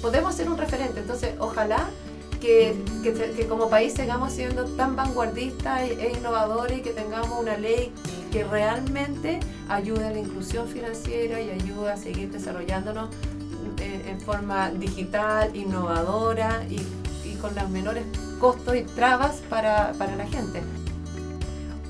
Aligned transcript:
podemos 0.00 0.34
ser 0.34 0.48
un 0.48 0.58
referente. 0.58 1.00
Entonces, 1.00 1.34
ojalá 1.38 1.88
que, 2.40 2.76
que, 3.02 3.46
como 3.46 3.68
país 3.68 3.94
sigamos 3.94 4.32
siendo 4.32 4.64
tan 4.64 4.96
vanguardistas 4.96 5.82
e, 5.82 6.06
e 6.06 6.12
innovadores 6.12 6.78
y 6.78 6.82
que 6.82 6.90
tengamos 6.90 7.38
una 7.40 7.56
ley 7.56 7.92
que 8.30 8.44
realmente 8.44 9.40
ayude 9.68 10.06
a 10.06 10.10
la 10.10 10.18
inclusión 10.18 10.68
financiera 10.68 11.40
y 11.40 11.50
ayude 11.50 11.90
a 11.90 11.96
seguir 11.96 12.30
desarrollándonos 12.30 13.10
eh, 13.80 14.04
en, 14.08 14.20
forma 14.20 14.70
digital, 14.70 15.54
innovadora 15.54 16.64
y, 16.68 16.80
y, 17.28 17.34
con 17.40 17.54
los 17.54 17.68
menores 17.70 18.04
costos 18.38 18.76
y 18.76 18.82
trabas 18.82 19.42
para, 19.48 19.92
para 19.94 20.16
la 20.16 20.26
gente. 20.26 20.62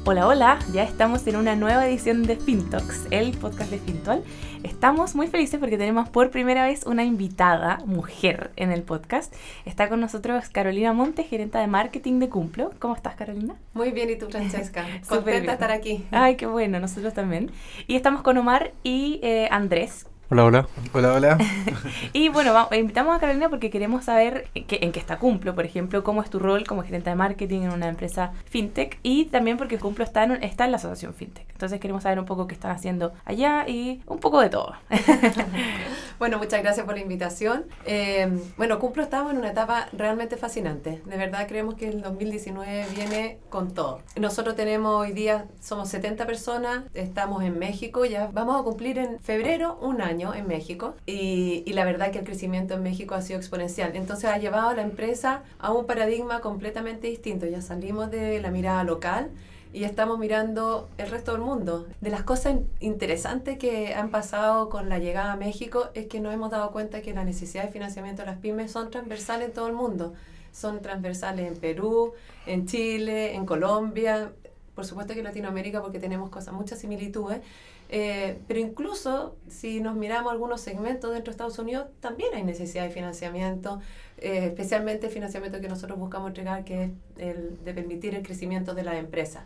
Hola, 0.05 0.27
hola, 0.27 0.59
ya 0.73 0.85
estamos 0.85 1.27
en 1.27 1.37
una 1.37 1.55
nueva 1.55 1.87
edición 1.87 2.23
de 2.23 2.37
FinTalks, 2.37 3.09
el 3.11 3.37
podcast 3.37 3.71
de 3.71 3.79
Fintual. 3.79 4.25
Estamos 4.63 5.15
muy 5.15 5.27
felices 5.27 5.61
porque 5.61 5.77
tenemos 5.77 6.09
por 6.09 6.31
primera 6.31 6.65
vez 6.65 6.87
una 6.87 7.05
invitada, 7.05 7.79
mujer, 7.85 8.51
en 8.57 8.73
el 8.73 8.83
podcast. 8.83 9.35
Está 9.67 9.91
con 9.91 10.01
nosotros 10.01 10.49
Carolina 10.49 10.95
Montes, 10.95 11.29
gerente 11.29 11.59
de 11.59 11.67
marketing 11.67 12.21
de 12.21 12.31
Cumplo. 12.31 12.73
¿Cómo 12.79 12.97
estás, 12.97 13.17
Carolina? 13.17 13.57
Muy 13.75 13.91
bien, 13.91 14.09
¿y 14.09 14.17
tú, 14.17 14.31
Francesca? 14.31 14.87
Contenta 15.09 15.53
de 15.53 15.53
estar 15.53 15.71
aquí. 15.71 16.07
Ay, 16.11 16.37
qué 16.37 16.47
bueno, 16.47 16.81
nosotros 16.81 17.13
también. 17.13 17.51
Y 17.87 17.95
estamos 17.95 18.23
con 18.23 18.39
Omar 18.39 18.73
y 18.83 19.21
eh, 19.23 19.49
Andrés, 19.51 20.07
Hola, 20.31 20.45
hola. 20.45 20.69
Hola, 20.93 21.15
hola. 21.15 21.39
y 22.13 22.29
bueno, 22.29 22.69
invitamos 22.73 23.17
a 23.17 23.19
Carolina 23.19 23.49
porque 23.49 23.71
queremos 23.71 24.05
saber 24.05 24.47
en 24.55 24.93
qué 24.93 25.01
está 25.01 25.19
Cumplo, 25.19 25.55
por 25.55 25.65
ejemplo, 25.65 26.05
cómo 26.05 26.23
es 26.23 26.29
tu 26.29 26.39
rol 26.39 26.67
como 26.67 26.83
gerente 26.83 27.09
de 27.09 27.17
marketing 27.17 27.63
en 27.63 27.73
una 27.73 27.89
empresa 27.89 28.33
fintech 28.45 28.99
y 29.03 29.25
también 29.25 29.57
porque 29.57 29.79
Cumplo 29.79 30.05
está 30.05 30.25
en, 30.25 30.43
está 30.45 30.67
en 30.67 30.73
la 30.73 30.77
asociación 30.77 31.15
fintech. 31.15 31.49
Entonces 31.49 31.81
queremos 31.81 32.03
saber 32.03 32.19
un 32.19 32.27
poco 32.27 32.47
qué 32.47 32.53
están 32.53 32.73
haciendo 32.73 33.15
allá 33.25 33.67
y 33.67 34.03
un 34.05 34.19
poco 34.19 34.43
de 34.43 34.51
todo. 34.51 34.75
bueno, 36.19 36.37
muchas 36.37 36.63
gracias 36.63 36.85
por 36.85 36.95
la 36.95 37.01
invitación. 37.01 37.65
Eh, 37.87 38.29
bueno, 38.59 38.79
Cumplo 38.81 39.03
estamos 39.03 39.33
en 39.33 39.39
una 39.39 39.53
etapa 39.53 39.89
realmente 39.95 40.37
fascinante. 40.37 41.01
De 41.07 41.17
verdad 41.17 41.49
creemos 41.49 41.75
que 41.75 41.89
el 41.89 42.03
2019 42.03 42.85
viene 42.95 43.39
con 43.49 43.73
todo. 43.73 44.03
Nosotros 44.21 44.57
tenemos 44.57 44.95
hoy 44.95 45.13
día, 45.13 45.47
somos 45.59 45.89
70 45.89 46.27
personas, 46.27 46.85
estamos 46.93 47.43
en 47.45 47.59
México, 47.59 48.05
ya 48.05 48.29
vamos 48.31 48.61
a 48.61 48.63
cumplir 48.63 48.99
en 48.99 49.19
febrero 49.21 49.79
un 49.81 50.03
año 50.03 50.18
en 50.21 50.47
México 50.47 50.95
y, 51.07 51.63
y, 51.67 51.73
la 51.73 51.85
verdad 51.85 52.11
que 52.11 52.19
el 52.19 52.25
crecimiento 52.25 52.75
en 52.75 52.83
México 52.83 53.15
ha 53.15 53.23
sido 53.23 53.39
exponencial. 53.39 53.95
Entonces 53.95 54.31
ha 54.31 54.39
llevado 54.39 54.69
a 54.69 54.75
la 54.75 54.83
empresa 54.83 55.43
a 55.59 55.73
un 55.73 55.87
paradigma 55.87 56.41
completamente 56.41 57.07
distinto. 57.07 57.47
Ya 57.47 57.63
salimos 57.63 58.11
de 58.11 58.41
la 58.41 58.51
mirada 58.51 58.85
local 58.85 59.31
y 59.73 59.85
estamos 59.85 60.19
mirando 60.19 60.89
el 60.99 61.11
resto 61.11 61.33
del 61.33 61.43
mundo. 61.43 61.87
De 62.01 62.11
las 62.11 62.23
cosas 62.23 62.57
interesantes 62.81 63.59
que 63.59 63.95
han 63.95 64.11
pasado 64.11 64.69
con 64.69 64.89
la 64.89 64.99
llegada 64.99 65.33
a 65.33 65.37
México 65.37 65.91
es 65.95 66.07
que 66.07 66.21
nos 66.21 66.33
hemos 66.33 66.51
dado 66.51 66.71
cuenta 66.73 67.03
que 67.03 67.13
la 67.13 67.25
necesidad 67.25 67.65
de 67.65 67.71
financiamiento 67.71 68.23
de 68.23 68.27
las 68.27 68.39
pymes 68.39 68.73
son 68.73 68.91
transversales 68.91 69.49
en 69.49 69.55
todo 69.55 69.67
el 69.67 69.75
mundo. 69.75 70.15
Son 70.53 70.81
transversales 70.81 71.47
en 71.47 71.57
Perú, 71.59 72.15
en 72.47 72.67
Chile, 72.67 73.35
en 73.35 73.45
Colombia, 73.45 74.33
por 74.75 74.87
supuesto 74.87 75.13
que 75.13 75.21
en 75.21 75.25
Latinoamérica 75.25 75.83
porque 75.83 75.99
tenemos 75.99 76.31
cosas, 76.31 76.55
muchas 76.55 76.79
similitudes, 76.79 77.41
eh, 77.91 78.39
pero 78.47 78.61
incluso 78.61 79.37
si 79.49 79.81
nos 79.81 79.97
miramos 79.97 80.31
algunos 80.31 80.61
segmentos 80.61 81.11
dentro 81.13 81.31
de 81.31 81.35
Estados 81.35 81.59
Unidos, 81.59 81.87
también 82.01 82.35
hay 82.35 82.43
necesidad 82.43 82.85
de 82.85 82.91
financiamiento, 82.91 83.81
eh, 84.19 84.47
especialmente 84.47 85.07
el 85.07 85.13
financiamiento 85.13 85.61
que 85.61 85.69
nosotros 85.69 85.99
buscamos 85.99 86.29
entregar, 86.29 86.65
que 86.65 86.85
es 86.85 86.91
el 87.17 87.65
de 87.65 87.73
permitir 87.73 88.15
el 88.15 88.23
crecimiento 88.23 88.75
de 88.75 88.83
las 88.83 88.97
empresas. 88.97 89.45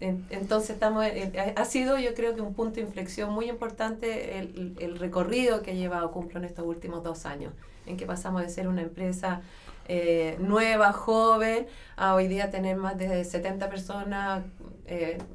entonces, 0.00 0.70
estamos, 0.70 1.04
eh, 1.06 1.54
ha 1.56 1.64
sido 1.64 1.96
yo 1.98 2.14
creo 2.14 2.34
que 2.34 2.40
un 2.40 2.54
punto 2.54 2.76
de 2.76 2.82
inflexión 2.82 3.32
muy 3.32 3.48
importante 3.48 4.38
el, 4.38 4.98
recorrido 4.98 5.62
que 5.62 5.72
ha 5.72 5.74
llevado 5.74 6.10
Cumplo 6.10 6.38
en 6.38 6.44
estos 6.44 6.64
últimos 6.66 7.02
dos 7.02 7.24
años, 7.26 7.52
en 7.86 7.96
que 7.96 8.06
pasamos 8.06 8.42
de 8.42 8.48
ser 8.48 8.68
una 8.68 8.82
empresa 8.82 9.42
nueva, 10.38 10.92
joven, 10.92 11.66
a 11.96 12.14
hoy 12.14 12.28
día 12.28 12.50
tener 12.50 12.76
más 12.76 12.96
de 12.96 13.24
70 13.24 13.68
personas, 13.68 14.44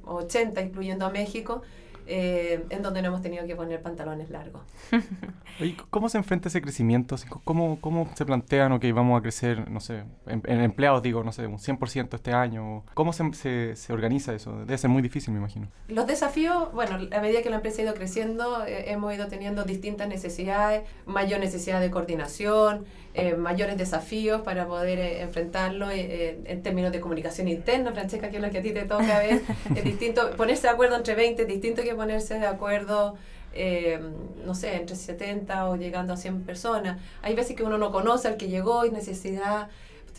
80 0.05 0.61
incluyendo 0.61 1.05
a 1.05 1.09
México, 1.09 1.61
eh, 2.07 2.65
en 2.69 2.81
donde 2.81 3.01
no 3.01 3.09
hemos 3.09 3.21
tenido 3.21 3.45
que 3.45 3.55
poner 3.55 3.81
pantalones 3.81 4.29
largos. 4.29 4.61
¿Cómo 5.89 6.09
se 6.09 6.17
enfrenta 6.17 6.47
ese 6.47 6.61
crecimiento? 6.61 7.15
¿Cómo, 7.43 7.79
¿Cómo 7.81 8.09
se 8.15 8.25
plantean, 8.25 8.79
que 8.79 8.93
vamos 8.93 9.19
a 9.19 9.21
crecer, 9.21 9.69
no 9.69 9.79
sé, 9.79 10.03
en, 10.25 10.41
empleados, 10.45 11.01
digo, 11.01 11.23
no 11.23 11.31
sé, 11.31 11.47
un 11.47 11.57
100% 11.57 12.15
este 12.15 12.31
año? 12.31 12.83
¿Cómo 12.93 13.11
se, 13.13 13.33
se, 13.33 13.75
se, 13.75 13.93
organiza 13.93 14.33
eso? 14.33 14.59
Debe 14.59 14.77
ser 14.77 14.89
muy 14.89 15.01
difícil, 15.01 15.33
me 15.33 15.39
imagino. 15.39 15.67
Los 15.87 16.07
desafíos, 16.07 16.71
bueno, 16.73 16.97
a 17.11 17.21
medida 17.21 17.41
que 17.41 17.49
la 17.49 17.57
empresa 17.57 17.81
ha 17.81 17.85
ido 17.85 17.93
creciendo, 17.93 18.65
eh, 18.65 18.91
hemos 18.91 19.13
ido 19.13 19.27
teniendo 19.27 19.63
distintas 19.63 20.07
necesidades, 20.07 20.87
mayor 21.05 21.39
necesidad 21.39 21.81
de 21.81 21.91
coordinación, 21.91 22.85
eh, 23.19 23.35
mayores 23.35 23.77
desafíos 23.77 24.41
para 24.43 24.67
poder 24.67 24.99
enfrentarlo 25.21 25.89
en 25.89 26.61
términos 26.61 26.91
de 26.91 26.99
comunicación 26.99 27.47
interna, 27.47 27.91
Francesca, 27.91 28.29
que 28.29 28.37
es 28.37 28.43
lo 28.43 28.51
que 28.51 28.59
a 28.59 28.61
ti 28.61 28.71
te 28.71 28.83
toca 28.83 29.17
ver, 29.17 29.41
es 29.75 29.83
distinto, 29.83 30.29
ponerse 30.37 30.67
de 30.67 30.69
acuerdo 30.69 30.95
entre 30.95 31.15
20 31.15 31.41
es 31.41 31.47
distinto 31.47 31.81
que 31.81 31.95
ponerse 31.95 32.35
de 32.35 32.45
acuerdo, 32.45 33.15
eh, 33.53 33.99
no 34.45 34.53
sé, 34.53 34.75
entre 34.75 34.95
70 34.95 35.67
o 35.67 35.77
llegando 35.77 36.13
a 36.13 36.17
100 36.17 36.43
personas. 36.43 37.01
Hay 37.23 37.33
veces 37.33 37.55
que 37.55 37.63
uno 37.63 37.79
no 37.79 37.91
conoce 37.91 38.27
al 38.27 38.37
que 38.37 38.49
llegó 38.49 38.85
y 38.85 38.91
necesidad 38.91 39.69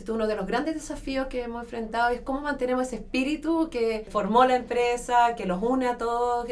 uno 0.07 0.27
de 0.27 0.35
los 0.35 0.47
grandes 0.47 0.75
desafíos 0.75 1.27
que 1.27 1.43
hemos 1.43 1.63
enfrentado 1.63 2.09
es 2.09 2.21
cómo 2.21 2.41
mantenemos 2.41 2.87
ese 2.87 2.97
espíritu 2.97 3.69
que 3.69 4.05
formó 4.09 4.45
la 4.45 4.55
empresa, 4.55 5.35
que 5.35 5.45
los 5.45 5.61
une 5.61 5.87
a 5.87 5.97
todos, 5.97 6.47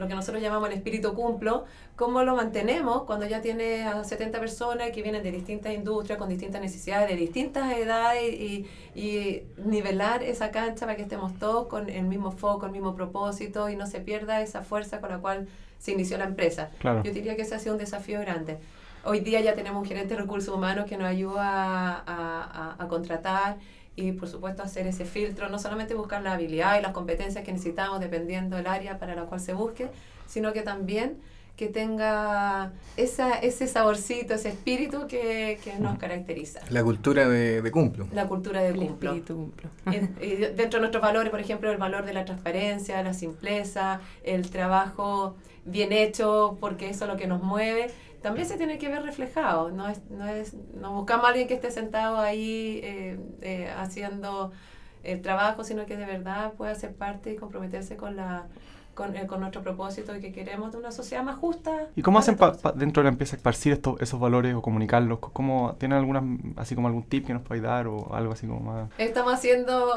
lo 0.00 0.08
que 0.08 0.14
nosotros 0.14 0.42
llamamos 0.42 0.68
el 0.70 0.76
espíritu 0.76 1.14
cumplo, 1.14 1.66
cómo 1.94 2.22
lo 2.24 2.34
mantenemos 2.34 3.04
cuando 3.04 3.26
ya 3.26 3.40
tiene 3.42 3.84
a 3.84 4.02
70 4.02 4.40
personas 4.40 4.90
que 4.90 5.02
vienen 5.02 5.22
de 5.22 5.30
distintas 5.30 5.74
industrias, 5.74 6.18
con 6.18 6.28
distintas 6.28 6.60
necesidades, 6.60 7.08
de 7.08 7.16
distintas 7.16 7.72
edades 7.76 8.32
y, 8.32 8.66
y 8.94 9.42
nivelar 9.64 10.22
esa 10.22 10.50
cancha 10.50 10.86
para 10.86 10.96
que 10.96 11.02
estemos 11.02 11.38
todos 11.38 11.66
con 11.68 11.90
el 11.90 12.04
mismo 12.04 12.32
foco, 12.32 12.66
el 12.66 12.72
mismo 12.72 12.94
propósito 12.96 13.68
y 13.68 13.76
no 13.76 13.86
se 13.86 14.00
pierda 14.00 14.40
esa 14.40 14.62
fuerza 14.62 15.00
con 15.00 15.10
la 15.10 15.18
cual 15.18 15.46
se 15.78 15.92
inició 15.92 16.18
la 16.18 16.24
empresa. 16.24 16.70
Yo 17.04 17.12
diría 17.12 17.36
que 17.36 17.42
ese 17.42 17.54
ha 17.54 17.58
sido 17.58 17.74
un 17.74 17.78
desafío 17.78 18.20
grande. 18.20 18.58
Hoy 19.04 19.20
día 19.20 19.40
ya 19.40 19.54
tenemos 19.54 19.82
un 19.82 19.88
gerente 19.88 20.14
de 20.14 20.20
recursos 20.20 20.54
humanos 20.54 20.86
que 20.86 20.96
nos 20.96 21.06
ayuda 21.06 21.42
a, 21.44 22.02
a, 22.06 22.76
a 22.78 22.88
contratar 22.88 23.56
y 24.00 24.12
por 24.12 24.28
supuesto 24.28 24.62
hacer 24.62 24.86
ese 24.86 25.04
filtro, 25.04 25.48
no 25.48 25.58
solamente 25.58 25.94
buscar 25.94 26.22
la 26.22 26.32
habilidad 26.32 26.78
y 26.78 26.82
las 26.82 26.92
competencias 26.92 27.44
que 27.44 27.52
necesitamos 27.52 28.00
dependiendo 28.00 28.56
del 28.56 28.66
área 28.66 28.98
para 28.98 29.14
la 29.14 29.24
cual 29.24 29.40
se 29.40 29.52
busque, 29.52 29.88
sino 30.26 30.52
que 30.52 30.62
también 30.62 31.18
que 31.56 31.68
tenga 31.68 32.72
esa, 32.96 33.34
ese 33.34 33.66
saborcito, 33.66 34.32
ese 34.32 34.48
espíritu 34.48 35.06
que, 35.06 35.60
que 35.62 35.78
nos 35.78 35.98
caracteriza. 35.98 36.60
La 36.70 36.82
cultura 36.82 37.28
de, 37.28 37.60
de 37.60 37.70
cumplo. 37.70 38.06
La 38.14 38.26
cultura 38.28 38.62
de 38.62 38.72
cumplo. 38.72 39.12
cumplo. 39.26 39.68
y, 39.92 40.36
dentro 40.36 40.78
de 40.78 40.80
nuestros 40.80 41.02
valores, 41.02 41.30
por 41.30 41.38
ejemplo, 41.38 41.70
el 41.70 41.76
valor 41.76 42.06
de 42.06 42.14
la 42.14 42.24
transparencia, 42.24 43.02
la 43.02 43.12
simpleza, 43.12 44.00
el 44.24 44.48
trabajo 44.48 45.36
bien 45.66 45.92
hecho, 45.92 46.56
porque 46.60 46.88
eso 46.88 47.04
es 47.04 47.10
lo 47.10 47.18
que 47.18 47.26
nos 47.26 47.42
mueve 47.42 47.90
también 48.22 48.46
se 48.46 48.56
tiene 48.56 48.78
que 48.78 48.88
ver 48.88 49.02
reflejado. 49.02 49.70
No, 49.70 49.88
es, 49.88 50.02
no, 50.10 50.26
es, 50.26 50.54
no 50.74 50.92
buscamos 50.92 51.26
a 51.26 51.28
alguien 51.28 51.48
que 51.48 51.54
esté 51.54 51.70
sentado 51.70 52.18
ahí 52.18 52.80
eh, 52.82 53.18
eh, 53.40 53.70
haciendo 53.76 54.52
el 55.02 55.22
trabajo, 55.22 55.64
sino 55.64 55.86
que 55.86 55.96
de 55.96 56.04
verdad 56.04 56.52
pueda 56.54 56.74
ser 56.74 56.94
parte 56.94 57.32
y 57.32 57.36
comprometerse 57.36 57.96
con 57.96 58.16
la 58.16 58.46
con, 58.94 59.16
eh, 59.16 59.26
con, 59.26 59.40
nuestro 59.40 59.62
propósito 59.62 60.14
y 60.14 60.20
que 60.20 60.32
queremos 60.32 60.72
de 60.72 60.78
una 60.78 60.90
sociedad 60.90 61.22
más 61.22 61.38
justa. 61.38 61.88
¿Y 61.96 62.02
cómo 62.02 62.18
hacen 62.18 62.36
dentro 62.74 63.02
de 63.02 63.04
la 63.04 63.10
empresa 63.10 63.36
esparcir 63.36 63.72
estos, 63.72 63.98
esos 64.02 64.20
valores 64.20 64.54
o 64.54 64.60
comunicarlos? 64.60 65.20
¿Cómo, 65.20 65.76
¿Tienen 65.78 65.96
algunas, 65.96 66.22
así 66.56 66.74
como 66.74 66.88
algún 66.88 67.04
tip 67.04 67.26
que 67.26 67.32
nos 67.32 67.42
podáis 67.42 67.62
dar 67.62 67.86
o 67.86 68.14
algo 68.14 68.32
así 68.32 68.46
como 68.46 68.60
más? 68.60 68.90
Estamos 68.98 69.32
haciendo 69.32 69.94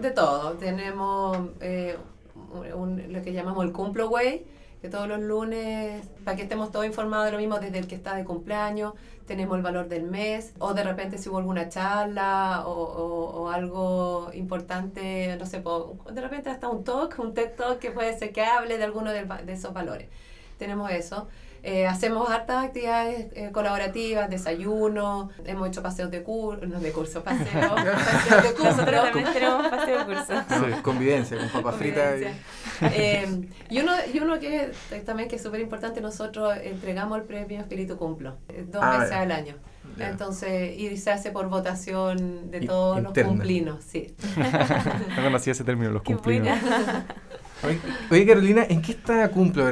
de 0.00 0.10
todo. 0.12 0.52
Tenemos 0.52 1.38
lo 1.38 3.22
que 3.22 3.32
llamamos 3.32 3.64
el 3.64 3.72
Cumplo 3.72 4.08
Way, 4.08 4.46
que 4.84 4.90
todos 4.90 5.08
los 5.08 5.18
lunes, 5.18 6.06
para 6.26 6.36
que 6.36 6.42
estemos 6.42 6.70
todos 6.70 6.84
informados 6.84 7.24
de 7.24 7.32
lo 7.32 7.38
mismo, 7.38 7.58
desde 7.58 7.78
el 7.78 7.86
que 7.86 7.94
está 7.94 8.14
de 8.16 8.22
cumpleaños, 8.22 8.92
tenemos 9.26 9.56
el 9.56 9.62
valor 9.62 9.88
del 9.88 10.02
mes, 10.02 10.52
o 10.58 10.74
de 10.74 10.84
repente 10.84 11.16
si 11.16 11.30
hubo 11.30 11.38
alguna 11.38 11.70
charla 11.70 12.64
o, 12.66 13.48
algo 13.48 14.28
importante, 14.34 15.38
no 15.38 15.46
sé, 15.46 15.62
de 16.12 16.20
repente 16.20 16.50
hasta 16.50 16.68
un 16.68 16.84
talk, 16.84 17.18
un 17.18 17.32
TED 17.32 17.52
Talk 17.56 17.78
que 17.78 17.92
puede 17.92 18.18
ser 18.18 18.34
que 18.34 18.42
hable 18.42 18.76
de 18.76 18.84
alguno 18.84 19.10
de 19.10 19.24
esos 19.48 19.72
valores. 19.72 20.08
Tenemos 20.58 20.90
eso. 20.90 21.28
Eh, 21.66 21.86
hacemos 21.86 22.28
hartas 22.28 22.62
actividades 22.62 23.28
eh, 23.34 23.48
colaborativas, 23.50 24.28
desayuno, 24.28 25.30
hemos 25.46 25.68
hecho 25.68 25.82
paseos 25.82 26.10
de 26.10 26.22
curso, 26.22 26.66
no 26.66 26.78
de 26.78 26.92
curso, 26.92 27.24
paseos, 27.24 27.46
paseos 27.74 28.42
de 28.42 28.52
curso. 28.52 28.64
Nosotros 28.64 29.02
también 29.04 29.32
tenemos 29.32 29.68
paseos 29.68 30.06
de 30.06 30.14
curso. 30.14 30.82
Convivencia, 30.82 31.38
con 31.38 31.48
papas 31.48 31.76
fritas. 31.76 32.20
Eh, 32.82 33.48
y, 33.70 33.80
uno, 33.80 33.92
y 34.12 34.18
uno 34.18 34.38
que 34.38 34.72
también 35.06 35.26
que 35.26 35.36
es 35.36 35.42
súper 35.42 35.60
importante, 35.60 36.02
nosotros 36.02 36.54
entregamos 36.62 37.16
el 37.16 37.24
premio 37.24 37.60
Espíritu 37.60 37.96
Cumplo, 37.96 38.36
dos 38.66 38.82
ah, 38.84 38.98
veces 38.98 39.12
al 39.14 39.32
año. 39.32 39.54
Entonces, 39.98 40.78
y 40.78 40.96
se 40.98 41.12
hace 41.12 41.30
por 41.30 41.48
votación 41.48 42.50
de 42.50 42.60
todos 42.60 43.02
los 43.02 43.12
cumplinos, 43.14 43.82
sí. 43.84 44.14
no 45.16 45.22
conocía 45.22 45.52
ese 45.52 45.64
término, 45.64 45.92
los 45.92 46.02
cumplinos. 46.02 46.58
Oye, 48.10 48.26
Carolina, 48.26 48.64
¿en 48.68 48.82
qué 48.82 48.92
está 48.92 49.28
Cumplo? 49.30 49.64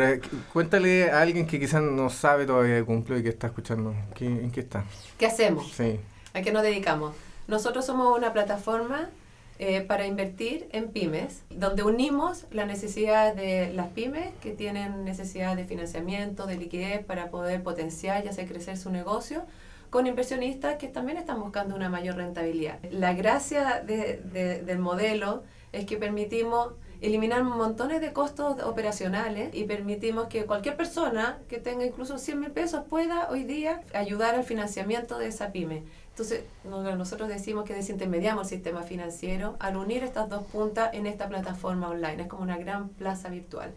Cuéntale 0.53 1.11
a 1.11 1.21
alguien 1.23 1.47
que 1.47 1.59
quizás 1.61 1.83
no 1.83 2.11
sabe 2.11 2.47
todavía 2.47 2.75
de 2.75 2.85
Cumplo 2.85 3.19
y 3.19 3.23
que 3.23 3.29
está 3.29 3.49
escuchando. 3.49 3.95
¿Qué- 4.15 4.27
¿En 4.27 4.51
qué 4.51 4.61
está? 4.61 4.85
¿Qué 5.19 5.27
hacemos? 5.27 5.71
Sí. 5.73 5.99
¿A 6.35 6.43
qué 6.43 6.53
nos 6.53 6.63
dedicamos? 6.63 7.15
Nosotros 7.49 7.85
somos 7.85 8.17
una 8.17 8.33
plataforma 8.33 9.11
eh, 9.59 9.83
para 9.83 10.07
invertir 10.07 10.67
en 10.73 10.89
pymes, 10.89 11.43
donde 11.51 11.83
unimos 11.85 12.47
las 12.51 12.67
necesidades 12.67 13.37
de 13.37 13.73
las 13.75 13.89
pymes 13.89 14.31
que 14.43 14.51
tienen 14.53 15.05
necesidad 15.05 15.55
de 15.55 15.65
financiamiento, 15.67 16.47
de 16.47 16.57
liquidez 16.57 17.05
para 17.05 17.31
poder 17.31 17.63
potenciar 17.63 18.25
y 18.25 18.29
hacer 18.29 18.49
crecer 18.49 18.77
su 18.77 18.91
negocio, 18.91 19.45
con 19.91 20.07
inversionistas 20.07 20.77
que 20.77 20.89
también 20.89 21.19
están 21.19 21.39
buscando 21.39 21.77
una 21.77 21.89
mayor 21.91 22.17
rentabilidad. 22.17 22.79
La 22.91 23.13
gracia 23.13 23.83
de- 23.87 24.21
de- 24.25 24.63
del 24.63 24.79
modelo 24.79 25.45
es 25.71 25.85
que 25.85 25.97
permitimos 25.97 26.73
eliminar 27.03 27.43
montones 27.45 28.01
de 28.01 28.13
costos 28.13 28.63
operacionales 28.63 29.55
y 29.55 29.65
permitimos 29.65 30.29
que 30.29 30.47
cualquier 30.47 30.77
persona 30.77 31.39
que 31.49 31.59
tenga 31.59 31.85
incluso 31.85 32.17
100 32.19 32.41
mil 32.41 32.51
pesos 32.53 32.85
pueda 32.89 33.29
hoy 33.31 33.45
día 33.45 33.83
ayudar 33.95 34.35
al 34.37 34.45
financiamiento 34.45 35.19
de 35.19 35.27
esa 35.27 35.51
pyme. 35.53 35.83
Entonces, 36.11 36.45
no- 36.65 36.95
nosotros 36.97 37.29
decimos 37.29 37.65
que 37.65 37.75
desintermediamos 37.75 38.45
el 38.45 38.59
sistema 38.59 38.83
financiero 38.83 39.57
al 39.59 39.77
unir 39.77 40.05
estas 40.05 40.29
dos 40.29 40.45
puntas 40.45 40.91
en 40.95 41.07
esta 41.07 41.29
plataforma 41.29 41.89
online. 41.89 42.23
Es 42.23 42.29
como 42.29 42.43
una 42.43 42.57
gran 42.59 42.89
plaza 42.91 43.29
virtual. 43.31 43.73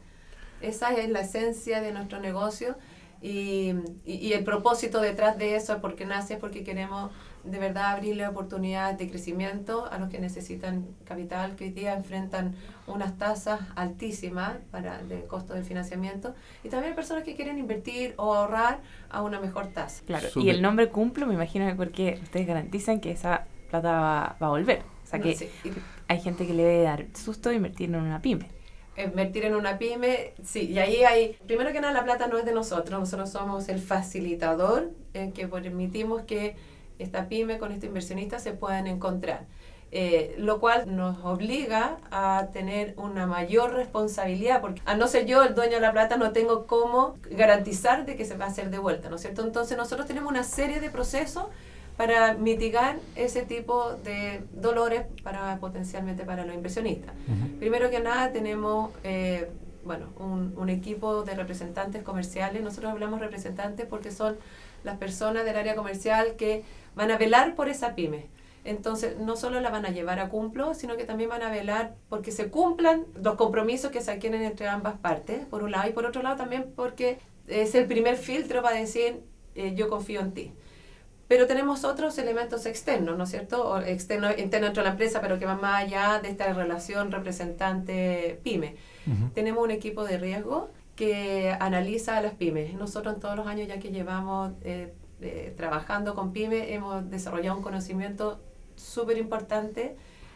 Esa 0.61 0.93
es 0.93 1.09
la 1.09 1.21
esencia 1.21 1.81
de 1.81 1.91
nuestro 1.93 2.19
negocio 2.19 2.75
y, 3.21 3.73
y- 4.05 4.15
y 4.17 4.33
el 4.33 4.43
propósito 4.43 5.01
detrás 5.01 5.37
de 5.37 5.55
eso, 5.55 5.79
porque 5.81 6.05
nace, 6.05 6.35
es 6.35 6.39
porque 6.39 6.63
queremos 6.63 7.11
de 7.45 7.59
verdad 7.59 7.91
abrirle 7.93 8.27
oportunidades 8.27 8.97
de 8.97 9.09
crecimiento 9.09 9.85
a 9.91 9.97
los 9.99 10.09
que 10.09 10.19
necesitan 10.19 10.85
capital, 11.05 11.55
que 11.55 11.65
hoy 11.65 11.69
día 11.71 11.93
enfrentan 11.93 12.55
unas 12.87 13.17
tasas 13.17 13.59
altísimas 13.75 14.57
para 14.71 15.01
de 15.03 15.25
costo 15.25 15.53
del 15.53 15.63
financiamiento, 15.63 16.33
y 16.63 16.69
también 16.69 16.95
personas 16.95 17.23
que 17.23 17.35
quieren 17.35 17.57
invertir 17.57 18.13
o 18.17 18.33
ahorrar 18.33 18.79
a 19.09 19.21
una 19.21 19.39
mejor 19.39 19.67
tasa. 19.67 20.03
Claro, 20.05 20.27
y 20.35 20.49
el 20.49 20.61
nombre 20.61 20.89
Cumplo, 20.89 21.27
me 21.27 21.33
imagino 21.35 21.67
que 21.67 21.75
porque 21.75 22.19
ustedes 22.23 22.47
garantizan 22.47 22.99
que 22.99 23.11
esa 23.11 23.45
plata 23.69 23.91
va, 23.91 24.37
va 24.41 24.47
a 24.47 24.49
volver. 24.49 24.81
O 25.03 25.07
sea 25.07 25.19
que 25.19 25.35
Sí, 25.35 25.49
hay 26.07 26.19
gente 26.19 26.47
que 26.47 26.53
le 26.53 26.63
debe 26.63 26.83
dar 26.83 27.05
susto 27.13 27.49
de 27.49 27.55
invertir 27.55 27.89
en 27.89 27.95
una 27.95 28.21
pyme. 28.21 28.49
invertir 28.97 29.45
en 29.45 29.55
una 29.55 29.77
pyme, 29.77 30.33
sí, 30.43 30.71
y 30.71 30.79
ahí 30.79 31.03
hay, 31.03 31.37
primero 31.45 31.71
que 31.73 31.81
nada 31.81 31.93
la 31.93 32.03
plata 32.03 32.27
no 32.27 32.37
es 32.37 32.45
de 32.45 32.53
nosotros, 32.53 32.99
nosotros 32.99 33.29
somos 33.29 33.67
el 33.69 33.79
facilitador 33.79 34.91
en 35.13 35.31
que 35.31 35.47
permitimos 35.47 36.23
que 36.23 36.55
esta 36.99 37.27
pyme 37.27 37.57
con 37.57 37.71
este 37.71 37.87
inversionista 37.87 38.39
se 38.39 38.51
puedan 38.51 38.87
encontrar. 38.87 39.45
Eh, 39.91 40.35
lo 40.37 40.59
cual 40.59 40.93
nos 40.93 41.23
obliga 41.23 41.99
a 42.11 42.47
tener 42.51 42.95
una 42.97 43.27
mayor 43.27 43.73
responsabilidad, 43.73 44.59
porque 44.59 44.81
a 44.85 44.95
no 44.95 45.07
ser 45.07 45.25
yo 45.25 45.41
el 45.43 45.55
dueño 45.55 45.75
de 45.75 45.79
la 45.79 45.93
plata, 45.93 46.17
no 46.17 46.33
tengo 46.33 46.65
cómo 46.65 47.15
garantizar 47.31 48.05
de 48.05 48.17
que 48.17 48.25
se 48.25 48.35
va 48.35 48.45
a 48.45 48.47
hacer 48.49 48.71
de 48.71 48.77
vuelta, 48.77 49.09
¿no 49.09 49.15
es 49.15 49.21
cierto? 49.21 49.43
Entonces 49.43 49.77
nosotros 49.77 50.05
tenemos 50.05 50.29
una 50.29 50.43
serie 50.43 50.81
de 50.81 50.89
procesos 50.89 51.45
para 51.95 52.33
mitigar 52.33 52.97
ese 53.15 53.43
tipo 53.43 53.93
de 54.03 54.43
dolores 54.51 55.03
para 55.23 55.57
potencialmente 55.59 56.25
para 56.25 56.45
los 56.45 56.53
inversionistas. 56.53 57.13
Primero 57.59 57.89
que 57.89 58.01
nada 58.01 58.33
tenemos 58.33 58.91
eh, 59.05 59.49
bueno, 59.85 60.07
un, 60.19 60.53
un 60.57 60.69
equipo 60.69 61.23
de 61.23 61.35
representantes 61.35 62.03
comerciales. 62.03 62.61
Nosotros 62.61 62.91
hablamos 62.91 63.21
representantes 63.21 63.85
porque 63.85 64.11
son 64.11 64.35
las 64.85 64.97
personas 64.97 65.43
del 65.43 65.57
área 65.57 65.75
comercial 65.75 66.35
que 66.37 66.63
van 66.95 67.11
a 67.11 67.17
velar 67.17 67.55
por 67.55 67.67
esa 67.67 67.95
pyme. 67.95 68.27
Entonces, 68.63 69.17
no 69.19 69.35
solo 69.35 69.61
la 69.61 69.69
van 69.69 69.85
a 69.85 69.89
llevar 69.89 70.19
a 70.19 70.29
cumplo, 70.29 70.73
sino 70.73 70.97
que 70.97 71.03
también 71.03 71.29
van 71.29 71.43
a 71.43 71.51
velar 71.51 71.95
porque 72.09 72.31
se 72.31 72.49
cumplan 72.49 73.05
los 73.21 73.35
compromisos 73.35 73.91
que 73.91 74.01
se 74.01 74.11
adquieren 74.11 74.41
entre 74.41 74.67
ambas 74.67 74.97
partes, 74.97 75.45
por 75.45 75.63
un 75.63 75.71
lado, 75.71 75.87
y 75.87 75.93
por 75.93 76.05
otro 76.05 76.23
lado 76.23 76.35
también 76.35 76.73
porque 76.75 77.19
es 77.47 77.75
el 77.75 77.85
primer 77.85 78.17
filtro 78.17 78.63
para 78.63 78.77
decir, 78.77 79.21
eh, 79.53 79.75
yo 79.75 79.87
confío 79.87 80.21
en 80.21 80.33
ti. 80.33 80.53
Pero 81.27 81.47
tenemos 81.47 81.83
otros 81.83 82.17
elementos 82.17 82.65
externos, 82.65 83.17
¿no 83.17 83.23
es 83.23 83.31
cierto? 83.31 83.67
O 83.67 83.79
externo, 83.79 84.29
interno 84.31 84.67
dentro 84.67 84.83
de 84.83 84.89
la 84.89 84.91
empresa, 84.91 85.21
pero 85.21 85.39
que 85.39 85.45
van 85.45 85.59
más 85.59 85.83
allá 85.83 86.19
de 86.19 86.29
esta 86.29 86.51
relación 86.53 87.11
representante-pyme. 87.11 88.75
Tenemos 89.33 89.63
un 89.63 89.71
equipo 89.71 90.03
de 90.03 90.17
riesgo 90.17 90.69
que 90.95 91.55
analiza 91.59 92.17
a 92.17 92.21
las 92.21 92.33
pymes. 92.33 92.73
Nosotros 92.73 93.15
en 93.15 93.19
todos 93.19 93.35
los 93.35 93.47
años 93.47 93.67
ya 93.67 93.79
que 93.79 93.91
llevamos 93.91 94.53
eh, 94.63 94.93
eh, 95.21 95.53
trabajando 95.55 96.15
con 96.15 96.33
pymes 96.33 96.65
hemos 96.69 97.09
desarrollado 97.09 97.57
un 97.57 97.63
conocimiento 97.63 98.39
súper 98.75 99.17
importante 99.17 99.95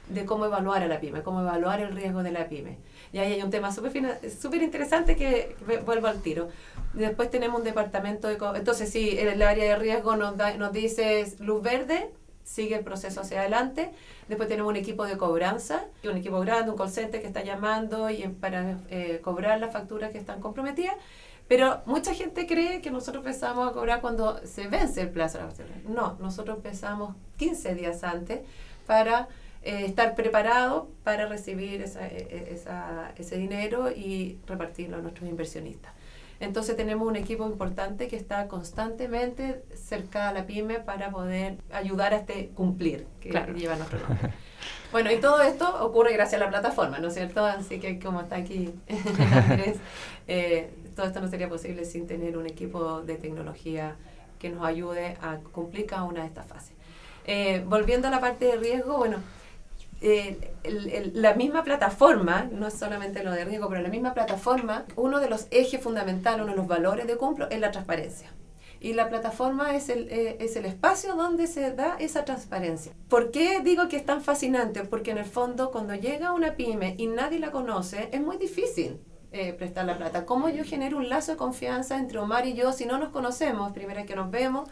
de 0.10 0.26
cómo 0.26 0.46
evaluar 0.46 0.82
a 0.82 0.88
la 0.88 1.00
pyme, 1.00 1.22
cómo 1.22 1.42
evaluar 1.42 1.82
el 1.82 1.94
riesgo 1.96 2.24
de 2.24 2.32
la 2.32 2.50
pyme. 2.50 2.78
Y 3.14 3.20
ahí 3.20 3.34
hay 3.34 3.42
un 3.42 3.52
tema 3.52 3.72
súper 3.72 4.62
interesante 4.62 5.16
que 5.16 5.56
vuelvo 5.86 6.08
al 6.08 6.22
tiro. 6.22 6.50
Después 6.94 7.30
tenemos 7.30 7.60
un 7.60 7.64
departamento 7.64 8.28
de... 8.28 8.38
Entonces, 8.56 8.90
sí, 8.90 9.18
el 9.20 9.42
área 9.42 9.66
de 9.66 9.76
riesgo 9.76 10.16
nos, 10.16 10.36
da, 10.36 10.58
nos 10.58 10.74
dice 10.74 11.32
luz 11.40 11.62
verde, 11.62 12.10
sigue 12.50 12.76
el 12.76 12.84
proceso 12.84 13.22
hacia 13.22 13.42
adelante. 13.42 13.92
Después 14.28 14.50
tenemos 14.50 14.70
un 14.72 14.76
equipo 14.76 15.06
de 15.06 15.18
cobranza, 15.18 15.86
un 16.04 16.18
equipo 16.18 16.40
grande, 16.40 16.72
un 16.72 16.78
call 16.78 16.92
que 16.92 17.28
está 17.28 17.44
llamando 17.44 18.10
y 18.10 18.28
para 18.28 18.78
eh, 18.90 19.20
cobrar 19.24 19.60
las 19.60 19.72
facturas 19.72 20.12
que 20.12 20.18
están 20.18 20.40
comprometidas. 20.42 20.96
Pero 21.48 21.82
mucha 21.86 22.14
gente 22.14 22.46
cree 22.48 22.82
que 22.82 22.92
nosotros 22.92 23.24
empezamos 23.26 23.70
a 23.70 23.74
cobrar 23.74 24.02
cuando 24.02 24.40
se 24.46 24.68
vence 24.68 25.02
el 25.02 25.10
plazo 25.10 25.38
de 25.38 25.44
la 25.46 25.50
factura. 25.52 25.70
No, 25.88 26.18
nosotros 26.20 26.58
empezamos 26.58 27.16
15 27.38 27.76
días 27.76 28.04
antes 28.04 28.42
para 28.86 29.28
eh, 29.62 29.86
estar 29.86 30.16
preparados 30.16 30.86
para 31.04 31.28
recibir 31.28 31.82
e- 31.82 31.86
e- 31.86 32.54
esa- 32.54 33.12
ese 33.18 33.38
dinero 33.38 33.92
y 33.92 34.40
repartirlo 34.48 34.98
a 34.98 35.02
nuestros 35.02 35.30
inversionistas. 35.30 35.92
Entonces 36.40 36.76
tenemos 36.78 37.08
un 37.08 37.16
equipo 37.18 37.46
importante 37.46 38.08
que 38.08 38.16
está 38.16 38.48
constantemente 38.48 39.64
cerca 39.76 40.30
a 40.30 40.34
la 40.34 40.46
pyme 40.46 40.80
para 40.80 41.12
poder 41.12 41.58
ayudar 41.72 42.14
a 42.14 42.18
este 42.18 42.48
cumplir 42.56 43.06
que 43.20 43.30
Claro. 43.30 43.54
lleva 43.54 43.76
nuestro 43.76 44.00
nombre. 44.08 44.32
Bueno, 44.92 45.12
y 45.12 45.18
todo 45.18 45.42
esto 45.42 45.86
ocurre 45.86 46.14
gracias 46.14 46.42
a 46.42 46.46
la 46.46 46.50
plataforma, 46.50 47.00
¿no 47.00 47.10
es 47.10 47.14
cierto? 47.14 47.46
Así 47.46 47.80
que 47.80 48.00
como 48.00 48.22
está 48.22 48.38
aquí 48.38 48.74
Andrés, 49.32 49.78
eh, 50.28 50.70
todo 50.96 51.06
esto 51.08 51.20
no 51.22 51.28
sería 51.28 51.50
posible 51.50 51.86
sin 51.86 52.08
tener 52.08 52.38
un 52.38 52.48
equipo 52.48 53.02
de 53.02 53.16
tecnología 53.16 53.96
que 54.40 54.50
nos 54.50 54.66
ayude 54.66 55.18
a 55.22 55.38
cumplir 55.52 55.86
cada 55.86 56.04
una 56.06 56.22
de 56.22 56.28
estas 56.28 56.48
fases. 56.48 56.72
Eh, 57.26 57.64
volviendo 57.68 58.08
a 58.08 58.12
la 58.12 58.20
parte 58.22 58.46
de 58.46 58.56
riesgo, 58.56 58.98
bueno, 58.98 59.18
eh, 60.02 60.54
la 61.14 61.34
misma 61.34 61.64
plataforma, 61.64 62.48
no 62.52 62.68
es 62.68 62.74
solamente 62.74 63.24
lo 63.24 63.32
de 63.32 63.46
riesgo, 63.46 63.68
pero 63.70 63.82
la 63.82 63.90
misma 63.90 64.14
plataforma, 64.14 64.86
uno 64.96 65.20
de 65.20 65.30
los 65.30 65.48
ejes 65.52 65.82
fundamentales, 65.82 66.42
uno 66.42 66.52
de 66.52 66.58
los 66.58 66.68
valores 66.68 67.06
de 67.08 67.18
Cumplo 67.18 67.50
es 67.50 67.60
la 67.60 67.72
transparencia. 67.72 68.32
Y 68.82 68.94
la 68.94 69.10
plataforma 69.10 69.76
es 69.76 69.90
el, 69.90 70.08
eh, 70.10 70.38
es 70.40 70.56
el 70.56 70.64
espacio 70.64 71.16
donde 71.16 71.48
se 71.48 71.74
da 71.74 71.98
esa 72.00 72.24
transparencia. 72.24 72.94
¿Por 73.10 73.30
qué 73.32 73.60
digo 73.60 73.90
que 73.90 73.98
es 73.98 74.06
tan 74.06 74.22
fascinante? 74.22 74.86
Porque 74.86 75.12
en 75.12 75.18
el 75.18 75.26
fondo 75.26 75.70
cuando 75.70 75.96
llega 75.96 76.32
una 76.32 76.56
pyme 76.56 76.96
y 76.98 77.08
nadie 77.08 77.40
la 77.40 77.52
conoce, 77.52 78.08
es 78.14 78.22
muy 78.22 78.38
difícil 78.38 79.02
eh, 79.34 79.52
prestar 79.52 79.84
la 79.84 79.98
plata. 79.98 80.26
¿Cómo 80.26 80.48
yo 80.48 80.64
genero 80.64 80.96
un 80.96 81.10
lazo 81.10 81.34
de 81.34 81.38
confianza 81.38 81.98
entre 81.98 82.20
Omar 82.20 82.48
y 82.48 82.54
yo 82.54 82.72
si 82.72 82.86
no 82.86 82.98
nos 82.98 83.10
conocemos? 83.10 83.74
Primera 83.74 84.00
vez 84.00 84.08
que 84.08 84.16
nos 84.16 84.32
vemos. 84.32 84.70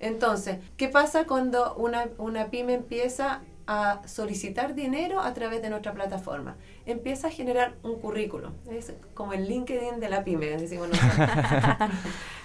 Entonces, 0.00 0.56
¿qué 0.78 0.88
pasa 0.88 1.26
cuando 1.26 1.74
una, 1.74 2.08
una 2.16 2.46
pyme 2.46 2.72
empieza 2.72 3.42
a 3.72 4.02
solicitar 4.08 4.74
dinero 4.74 5.20
a 5.20 5.32
través 5.32 5.62
de 5.62 5.70
nuestra 5.70 5.92
plataforma? 5.94 6.56
Empieza 6.86 7.28
a 7.28 7.30
generar 7.30 7.74
un 7.84 8.00
currículum. 8.00 8.50
Es 8.68 8.92
como 9.14 9.32
el 9.32 9.46
LinkedIn 9.46 10.00
de 10.00 10.08
la 10.08 10.24
pyme, 10.24 10.46
decimos 10.56 10.88
nosotros. 10.92 11.28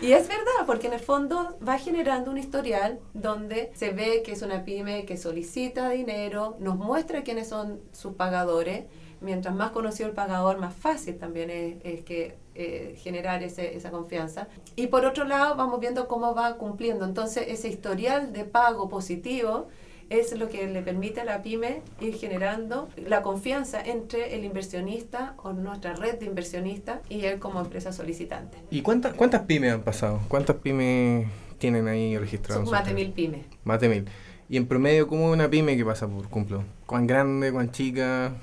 y 0.01 0.12
es 0.12 0.27
verdad, 0.27 0.65
porque 0.67 0.86
en 0.88 0.94
el 0.94 1.00
fondo 1.00 1.58
va 1.67 1.79
generando 1.79 2.29
un 2.29 2.38
historial 2.38 3.00
donde 3.15 3.72
se 3.74 3.89
ve 3.91 4.22
que 4.24 4.34
es 4.34 4.44
una 4.44 4.63
pyme 4.63 5.05
que 5.05 5.17
solicita 5.17 5.89
dinero, 5.89 6.58
nos 6.60 6.75
muestra 6.77 7.24
quiénes 7.24 7.50
son 7.50 7.79
sus 7.91 8.13
pagadores. 8.13 8.84
Mientras 9.22 9.55
más 9.55 9.72
conocido 9.72 10.10
el 10.10 10.13
pagador, 10.13 10.60
más 10.60 10.75
fácil 10.75 11.17
también 11.17 11.50
es, 11.50 11.77
es 11.84 12.03
que 12.03 12.38
eh, 12.53 12.96
generar 13.01 13.41
ese- 13.41 13.75
esa 13.75 13.89
confianza. 13.89 14.48
Y 14.75 14.88
por 14.88 15.05
otro 15.05 15.24
lado, 15.25 15.55
vamos 15.55 15.79
viendo 15.79 16.08
cómo 16.08 16.36
va 16.36 16.58
cumpliendo. 16.58 17.05
Entonces, 17.05 17.46
ese 17.48 17.70
historial 17.70 18.32
de 18.34 18.44
pago 18.44 18.89
positivo 18.89 19.67
es 20.09 20.38
lo 20.38 20.50
que 20.50 20.67
le 20.67 20.81
permite 20.81 21.21
a 21.21 21.25
la 21.25 21.41
pyme 21.41 21.81
ir 22.00 22.15
generando 22.15 22.89
la 22.97 23.21
confianza 23.21 23.81
entre 23.81 24.35
el 24.35 24.43
inversionista 24.43 25.35
o 25.38 25.53
nuestra 25.53 25.93
red 25.93 26.19
de 26.19 26.25
inversionistas 26.25 27.00
y 27.09 27.25
él 27.25 27.39
como 27.39 27.59
empresa 27.59 27.91
solicitante. 27.91 28.57
¿Y 28.71 28.81
cuántas, 28.81 29.13
cuántas 29.13 29.43
pymes 29.43 29.74
han 29.74 29.81
pasado? 29.81 30.21
¿Cuántas 30.27 30.57
pymes 30.57 31.27
tienen 31.57 31.88
ahí 31.88 32.17
registradas? 32.17 32.63
Son 32.63 32.71
más 32.71 32.85
de 32.85 32.93
mil 32.93 33.12
pymes. 33.12 33.45
Más 33.63 33.79
de 33.79 33.89
mil. 33.89 34.05
Y 34.47 34.57
en 34.57 34.67
promedio, 34.67 35.07
¿cómo 35.07 35.31
una 35.31 35.50
pyme 35.50 35.75
que 35.75 35.83
pasa 35.83 36.07
por 36.07 36.29
Cumplo? 36.29 36.63
¿Cuán 36.85 37.07
grande, 37.07 37.51
cuán 37.51 37.71
chica? 37.71 38.33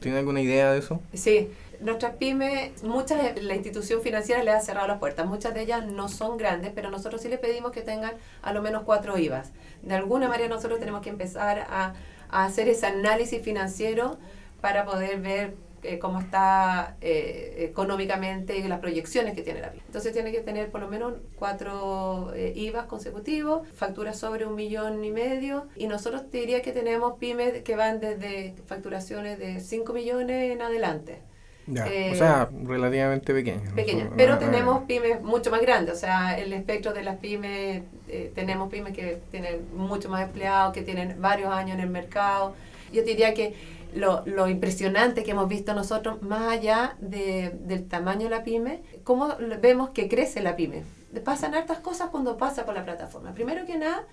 ¿Tiene 0.00 0.18
alguna 0.18 0.42
idea 0.42 0.72
de 0.72 0.80
eso? 0.80 1.00
Sí, 1.14 1.48
nuestras 1.80 2.14
pymes, 2.16 2.82
muchas, 2.82 3.40
la 3.42 3.54
institución 3.54 4.02
financiera 4.02 4.42
les 4.42 4.54
ha 4.54 4.60
cerrado 4.60 4.88
las 4.88 4.98
puertas. 4.98 5.26
Muchas 5.26 5.54
de 5.54 5.62
ellas 5.62 5.86
no 5.86 6.08
son 6.08 6.36
grandes, 6.36 6.72
pero 6.74 6.90
nosotros 6.90 7.20
sí 7.20 7.28
les 7.28 7.38
pedimos 7.38 7.72
que 7.72 7.82
tengan 7.82 8.14
a 8.42 8.52
lo 8.52 8.62
menos 8.62 8.82
cuatro 8.84 9.18
IVAs. 9.18 9.52
De 9.82 9.94
alguna 9.94 10.28
manera 10.28 10.48
nosotros 10.48 10.78
tenemos 10.78 11.02
que 11.02 11.10
empezar 11.10 11.66
a, 11.68 11.94
a 12.28 12.44
hacer 12.44 12.68
ese 12.68 12.86
análisis 12.86 13.42
financiero 13.42 14.18
para 14.60 14.84
poder 14.84 15.20
ver 15.20 15.66
eh, 15.86 16.00
cómo 16.00 16.18
está 16.18 16.96
eh, 17.00 17.68
económicamente 17.70 18.58
y 18.58 18.62
las 18.64 18.80
proyecciones 18.80 19.34
que 19.34 19.42
tiene 19.42 19.60
la 19.60 19.70
pyme. 19.70 19.84
Entonces 19.86 20.12
tiene 20.12 20.32
que 20.32 20.40
tener 20.40 20.70
por 20.70 20.80
lo 20.80 20.88
menos 20.88 21.14
cuatro 21.36 22.32
eh, 22.34 22.52
IVAs 22.56 22.86
consecutivos, 22.86 23.68
facturas 23.74 24.18
sobre 24.18 24.46
un 24.46 24.56
millón 24.56 25.04
y 25.04 25.12
medio 25.12 25.68
y 25.76 25.86
nosotros 25.86 26.28
diría 26.32 26.60
que 26.60 26.72
tenemos 26.72 27.18
pymes 27.18 27.62
que 27.62 27.76
van 27.76 28.00
desde 28.00 28.56
facturaciones 28.66 29.38
de 29.38 29.60
5 29.60 29.92
millones 29.92 30.52
en 30.52 30.62
adelante. 30.62 31.22
Ya, 31.66 31.86
Eh, 31.88 32.12
o 32.12 32.14
sea, 32.14 32.48
relativamente 32.64 33.34
pequeña. 33.34 33.60
pequeñas, 33.74 34.08
pero 34.16 34.38
tenemos 34.38 34.84
pymes 34.84 35.20
mucho 35.22 35.50
más 35.50 35.60
grandes, 35.60 35.94
o 35.94 35.98
sea, 35.98 36.38
el 36.38 36.52
espectro 36.52 36.92
de 36.92 37.02
las 37.02 37.16
pymes, 37.16 37.82
eh, 38.08 38.30
tenemos 38.34 38.70
pymes 38.70 38.92
que 38.92 39.18
tienen 39.32 39.66
mucho 39.74 40.08
más 40.08 40.22
empleados, 40.22 40.72
que 40.72 40.82
tienen 40.82 41.20
varios 41.20 41.50
años 41.52 41.74
en 41.74 41.80
el 41.80 41.90
mercado. 41.90 42.54
Yo 42.92 43.02
diría 43.02 43.34
que 43.34 43.54
lo, 43.94 44.22
lo 44.26 44.46
impresionante 44.48 45.24
que 45.24 45.32
hemos 45.32 45.48
visto 45.48 45.74
nosotros, 45.74 46.22
más 46.22 46.52
allá 46.52 46.96
de- 47.00 47.50
del 47.60 47.88
tamaño 47.88 48.24
de 48.24 48.30
la 48.30 48.44
pyme, 48.44 48.82
cómo 49.02 49.34
vemos 49.60 49.90
que 49.90 50.08
crece 50.08 50.40
la 50.42 50.54
pyme. 50.54 50.84
Pasan 51.24 51.54
hartas 51.54 51.78
cosas 51.78 52.10
cuando 52.10 52.36
pasa 52.36 52.64
por 52.64 52.74
la 52.74 52.84
plataforma. 52.84 53.32
Primero 53.34 53.64
que 53.66 53.76
nada, 53.76 54.04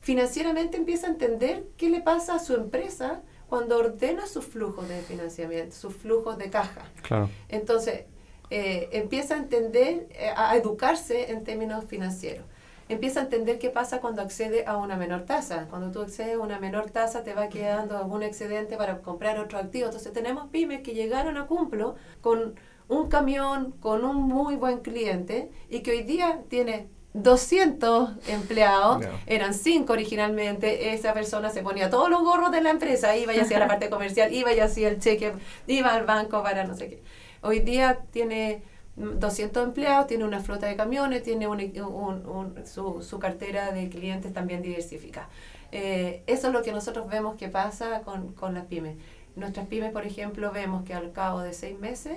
financieramente 0.00 0.76
empieza 0.76 1.06
a 1.06 1.10
entender 1.10 1.64
qué 1.76 1.88
le 1.88 2.00
pasa 2.00 2.34
a 2.34 2.38
su 2.38 2.54
empresa 2.54 3.22
cuando 3.48 3.78
ordena 3.78 4.26
sus 4.26 4.44
flujos 4.44 4.88
de 4.88 5.00
financiamiento, 5.02 5.74
sus 5.74 5.94
flujos 5.94 6.38
de 6.38 6.50
caja. 6.50 6.82
Claro. 7.02 7.30
Entonces, 7.48 8.04
eh, 8.50 8.88
empieza 8.92 9.34
a 9.34 9.38
entender, 9.38 10.08
eh, 10.10 10.30
a 10.34 10.56
educarse 10.56 11.30
en 11.30 11.44
términos 11.44 11.84
financieros. 11.86 12.44
Empieza 12.88 13.20
a 13.20 13.24
entender 13.24 13.58
qué 13.58 13.68
pasa 13.68 14.00
cuando 14.00 14.22
accede 14.22 14.64
a 14.66 14.78
una 14.78 14.96
menor 14.96 15.24
tasa. 15.24 15.66
Cuando 15.68 15.90
tú 15.90 16.00
accedes 16.00 16.36
a 16.36 16.38
una 16.38 16.58
menor 16.58 16.90
tasa, 16.90 17.22
te 17.22 17.34
va 17.34 17.48
quedando 17.48 17.98
algún 17.98 18.22
excedente 18.22 18.78
para 18.78 19.02
comprar 19.02 19.38
otro 19.38 19.58
activo. 19.58 19.86
Entonces, 19.86 20.12
tenemos 20.12 20.48
pymes 20.48 20.82
que 20.82 20.94
llegaron 20.94 21.36
a 21.36 21.46
Cumplo 21.46 21.96
con 22.22 22.54
un 22.88 23.08
camión, 23.08 23.72
con 23.72 24.04
un 24.04 24.16
muy 24.16 24.56
buen 24.56 24.78
cliente 24.80 25.50
y 25.68 25.80
que 25.80 25.90
hoy 25.90 26.02
día 26.02 26.42
tiene 26.48 26.88
200 27.22 28.10
empleados, 28.28 29.04
eran 29.26 29.54
5 29.54 29.92
originalmente, 29.92 30.92
esa 30.94 31.12
persona 31.14 31.50
se 31.50 31.62
ponía 31.62 31.90
todos 31.90 32.08
los 32.10 32.22
gorros 32.22 32.50
de 32.50 32.60
la 32.60 32.70
empresa, 32.70 33.16
iba 33.16 33.32
y 33.34 33.38
hacía 33.40 33.58
la 33.58 33.68
parte 33.68 33.90
comercial, 33.90 34.32
iba 34.32 34.52
y 34.52 34.60
hacía 34.60 34.88
el 34.88 34.98
cheque, 35.00 35.32
iba 35.66 35.92
al 35.94 36.04
banco 36.04 36.42
para 36.42 36.64
no 36.64 36.74
sé 36.76 36.88
qué. 36.88 37.02
Hoy 37.42 37.60
día 37.60 37.98
tiene 38.10 38.62
mm, 38.96 39.18
200 39.18 39.64
empleados, 39.64 40.06
tiene 40.06 40.24
una 40.24 40.40
flota 40.40 40.66
de 40.66 40.76
camiones, 40.76 41.22
tiene 41.22 41.46
un, 41.46 41.60
un- 41.60 42.26
un- 42.26 42.66
su, 42.66 43.02
su 43.02 43.18
cartera 43.18 43.70
de 43.72 43.88
clientes 43.88 44.32
también 44.32 44.62
diversificada. 44.62 45.28
Eh, 45.70 46.22
eso 46.26 46.46
es 46.48 46.52
lo 46.52 46.62
que 46.62 46.72
nosotros 46.72 47.08
vemos 47.08 47.36
que 47.36 47.48
pasa 47.48 48.00
con, 48.02 48.32
con 48.32 48.54
las 48.54 48.64
pymes. 48.66 48.96
Nuestras 49.36 49.66
pymes, 49.66 49.92
por 49.92 50.06
ejemplo, 50.06 50.50
vemos 50.50 50.84
que 50.84 50.94
al 50.94 51.12
cabo 51.12 51.40
de 51.40 51.52
seis 51.52 51.78
meses, 51.78 52.16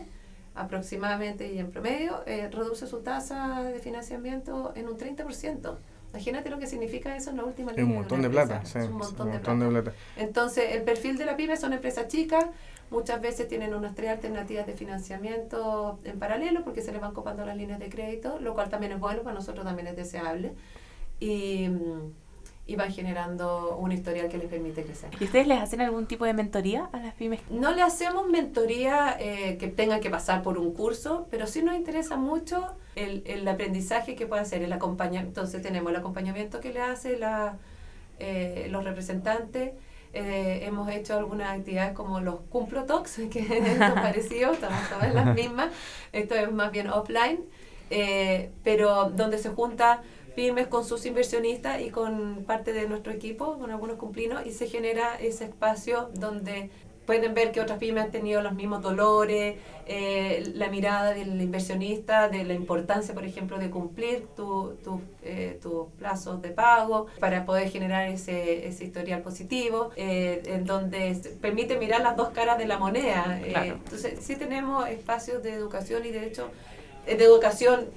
aproximadamente 0.56 1.52
y 1.54 1.60
en 1.60 1.72
promedio, 1.72 2.24
eh, 2.26 2.50
reduce 2.52 2.88
su 2.88 3.00
tasa 3.00 3.64
de 3.64 3.80
financiamiento 3.80 4.74
en 4.76 4.88
un 4.88 4.98
30%. 4.98 5.78
Imagínate 6.12 6.50
lo 6.50 6.60
que 6.60 6.68
significa 6.68 7.16
eso 7.16 7.30
en 7.30 7.38
la 7.38 7.46
última 7.46 7.72
línea. 7.72 7.86
un 7.86 7.96
montón 7.96 8.22
de 8.22 8.30
plata, 8.30 8.66
sí. 8.66 8.80
Un 8.80 8.94
montón, 8.94 9.28
un 9.28 9.32
de, 9.32 9.38
montón 9.38 9.60
plata. 9.60 9.74
de 9.74 9.82
plata. 9.82 9.98
Entonces, 10.18 10.76
el 10.76 10.84
perfil 10.84 11.18
de 11.18 11.26
la 11.26 11.38
pyme 11.38 11.56
son 11.56 11.72
empresas 11.72 12.10
chicas, 12.10 12.48
muchas 12.90 13.22
veces 13.22 13.48
tienen 13.48 13.74
unas 13.74 13.96
tres 13.96 14.10
alternativas 14.10 14.68
de 14.68 14.74
financiamiento 14.74 16.00
en 16.04 16.20
paralelo 16.20 16.66
porque 16.66 16.82
se 16.82 16.92
les 16.92 17.00
van 17.00 17.14
copando 17.14 17.46
las 17.46 17.56
líneas 17.56 17.80
de 17.80 17.90
crédito, 17.90 18.40
lo 18.42 18.54
cual 18.54 18.70
también 18.70 18.92
es 18.92 19.00
bueno, 19.00 19.22
para 19.22 19.34
nosotros 19.34 19.64
también 19.66 19.88
es 19.88 19.96
deseable. 19.96 20.54
Y, 21.22 21.70
mm, 21.70 22.12
y 22.72 22.76
van 22.76 22.92
generando 22.92 23.76
un 23.78 23.92
historial 23.92 24.30
que 24.30 24.38
les 24.38 24.48
permite 24.48 24.84
crecer. 24.84 25.10
¿Y 25.20 25.26
ustedes 25.26 25.46
les 25.46 25.62
hacen 25.62 25.82
algún 25.82 26.06
tipo 26.06 26.26
de 26.26 26.34
mentoría 26.34 26.90
a 26.94 27.00
las 27.00 27.14
pymes? 27.16 27.42
No 27.50 27.72
le 27.74 27.82
hacemos 27.82 28.28
mentoría 28.28 29.18
eh, 29.20 29.58
que 29.60 29.68
tengan 29.68 30.00
que 30.00 30.10
pasar 30.10 30.42
por 30.42 30.58
un 30.58 30.74
curso, 30.74 31.28
pero 31.30 31.48
sí 31.48 31.62
nos 31.62 31.76
interesa 31.76 32.16
mucho 32.16 32.76
el, 32.96 33.24
el 33.26 33.46
aprendizaje 33.48 34.16
que 34.16 34.26
puede 34.26 34.42
hacer, 34.42 34.62
el 34.62 34.72
acompañamiento. 34.72 35.42
Entonces 35.42 35.62
tenemos 35.62 35.92
el 35.92 35.98
acompañamiento 35.98 36.62
que 36.62 36.72
le 36.72 36.82
hace 36.82 37.18
la, 37.18 37.58
eh, 38.20 38.68
los 38.70 38.84
representantes. 38.86 39.74
Eh, 40.14 40.62
hemos 40.64 40.90
hecho 40.90 41.18
algunas 41.18 41.58
actividades 41.58 41.94
como 41.94 42.20
los 42.20 42.42
Cumplo 42.50 42.84
Talks, 42.86 43.20
que 43.32 43.40
es 43.40 43.78
parecido, 43.78 44.54
estamos 44.54 44.88
todas 44.90 45.14
las 45.14 45.34
mismas. 45.36 45.70
Esto 46.14 46.36
es 46.36 46.52
más 46.52 46.72
bien 46.72 46.90
offline, 46.90 47.40
eh, 47.90 48.52
pero 48.64 49.10
donde 49.10 49.38
se 49.38 49.50
junta 49.50 50.04
pymes 50.36 50.68
con 50.68 50.86
sus 50.86 51.06
inversionistas 51.06 51.82
y 51.82 51.90
con 51.90 52.44
parte 52.46 52.74
de 52.74 52.88
nuestro 52.88 53.12
equipo, 53.12 53.58
con 53.60 53.72
algunos 53.72 53.98
cumplinos, 53.98 54.46
y 54.46 54.52
se 54.52 54.68
genera 54.68 55.16
ese 55.20 55.46
espacio 55.46 56.10
donde 56.14 56.70
pueden 57.06 57.34
ver 57.34 57.52
que 57.52 57.60
otras 57.60 57.80
pymes 57.80 58.06
han 58.06 58.12
tenido 58.12 58.42
los 58.42 58.54
mismos 58.54 58.82
dolores, 58.82 59.58
eh, 59.88 60.52
la 60.54 60.70
mirada 60.70 61.14
del 61.14 61.42
inversionista, 61.42 62.30
de 62.30 62.46
la 62.46 62.54
importancia, 62.54 63.14
por 63.14 63.26
ejemplo, 63.26 63.58
de 63.58 63.70
cumplir 63.70 64.28
tus 64.36 64.80
tu, 64.82 65.02
eh, 65.24 65.60
tus 65.62 65.88
plazos 65.98 66.42
de 66.42 66.50
pago 66.50 67.08
para 67.20 67.44
poder 67.44 67.70
generar 67.70 68.08
ese, 68.08 68.68
ese 68.68 68.86
historial 68.86 69.22
positivo, 69.24 69.90
eh, 69.98 70.44
en 70.46 70.64
donde 70.66 71.20
permite 71.42 71.78
mirar 71.78 72.02
las 72.02 72.16
dos 72.16 72.30
caras 72.30 72.58
de 72.58 72.68
la 72.68 72.78
moneda. 72.78 73.40
Eh, 73.44 73.50
Claro. 73.50 73.74
entonces, 73.84 74.20
sí 74.22 74.36
tenemos 74.36 74.88
espacios 74.88 75.42
de 75.44 75.54
educación 75.54 76.06
y 76.06 76.12
de 76.12 76.28
hecho, 76.28 76.50
eh, 77.08 77.18
de 77.18 77.26
educación 77.26 77.88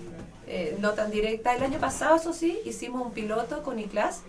eh, 0.46 0.76
no 0.80 0.92
tan 0.92 1.10
directa. 1.10 1.54
El 1.54 1.62
año 1.62 1.78
pasado, 1.78 2.16
eso 2.16 2.32
sí, 2.32 2.60
hicimos 2.64 3.06
un 3.06 3.12
piloto 3.12 3.62
con 3.62 3.78
ICLAS 3.78 4.22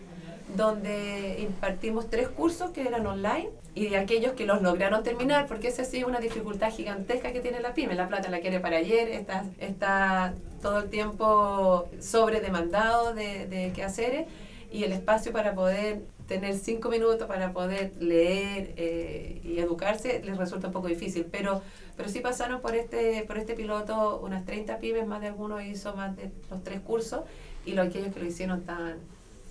donde 0.55 1.37
impartimos 1.39 2.09
tres 2.09 2.29
cursos 2.29 2.71
que 2.71 2.81
eran 2.81 3.05
online 3.05 3.49
y 3.73 3.89
de 3.89 3.97
aquellos 3.97 4.33
que 4.33 4.45
los 4.45 4.61
lograron 4.61 5.03
terminar, 5.03 5.47
porque 5.47 5.67
esa 5.67 5.83
sí 5.83 5.97
es 5.97 6.05
una 6.05 6.19
dificultad 6.19 6.71
gigantesca 6.71 7.33
que 7.33 7.41
tiene 7.41 7.59
la 7.59 7.73
pyme. 7.73 7.95
La 7.95 8.07
plata 8.07 8.29
la 8.29 8.39
quiere 8.39 8.59
para 8.59 8.77
ayer, 8.77 9.09
está, 9.09 9.43
está 9.59 10.33
todo 10.61 10.79
el 10.79 10.89
tiempo 10.89 11.89
sobredemandado 11.99 13.13
de, 13.13 13.47
de 13.47 13.73
quehaceres 13.73 14.27
y 14.71 14.83
el 14.83 14.93
espacio 14.93 15.33
para 15.33 15.53
poder 15.53 16.03
tener 16.27 16.55
cinco 16.55 16.89
minutos 16.89 17.27
para 17.27 17.53
poder 17.53 17.93
leer 17.99 18.73
eh, 18.77 19.41
y 19.43 19.59
educarse 19.59 20.21
les 20.23 20.37
resulta 20.37 20.67
un 20.67 20.73
poco 20.73 20.87
difícil, 20.87 21.25
pero, 21.31 21.61
pero 21.95 22.09
sí 22.09 22.19
pasaron 22.19 22.61
por 22.61 22.75
este, 22.75 23.23
por 23.27 23.37
este 23.37 23.53
piloto 23.53 24.19
unas 24.21 24.45
30 24.45 24.79
pymes, 24.79 25.07
más 25.07 25.21
de 25.21 25.27
algunos 25.27 25.63
hizo 25.63 25.95
más 25.95 26.15
de 26.15 26.31
los 26.49 26.63
tres 26.63 26.81
cursos 26.81 27.21
y 27.65 27.73
los, 27.73 27.87
aquellos 27.87 28.13
que 28.13 28.19
lo 28.19 28.25
hicieron 28.25 28.59
estaban 28.59 28.97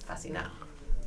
fascinados. 0.05 0.53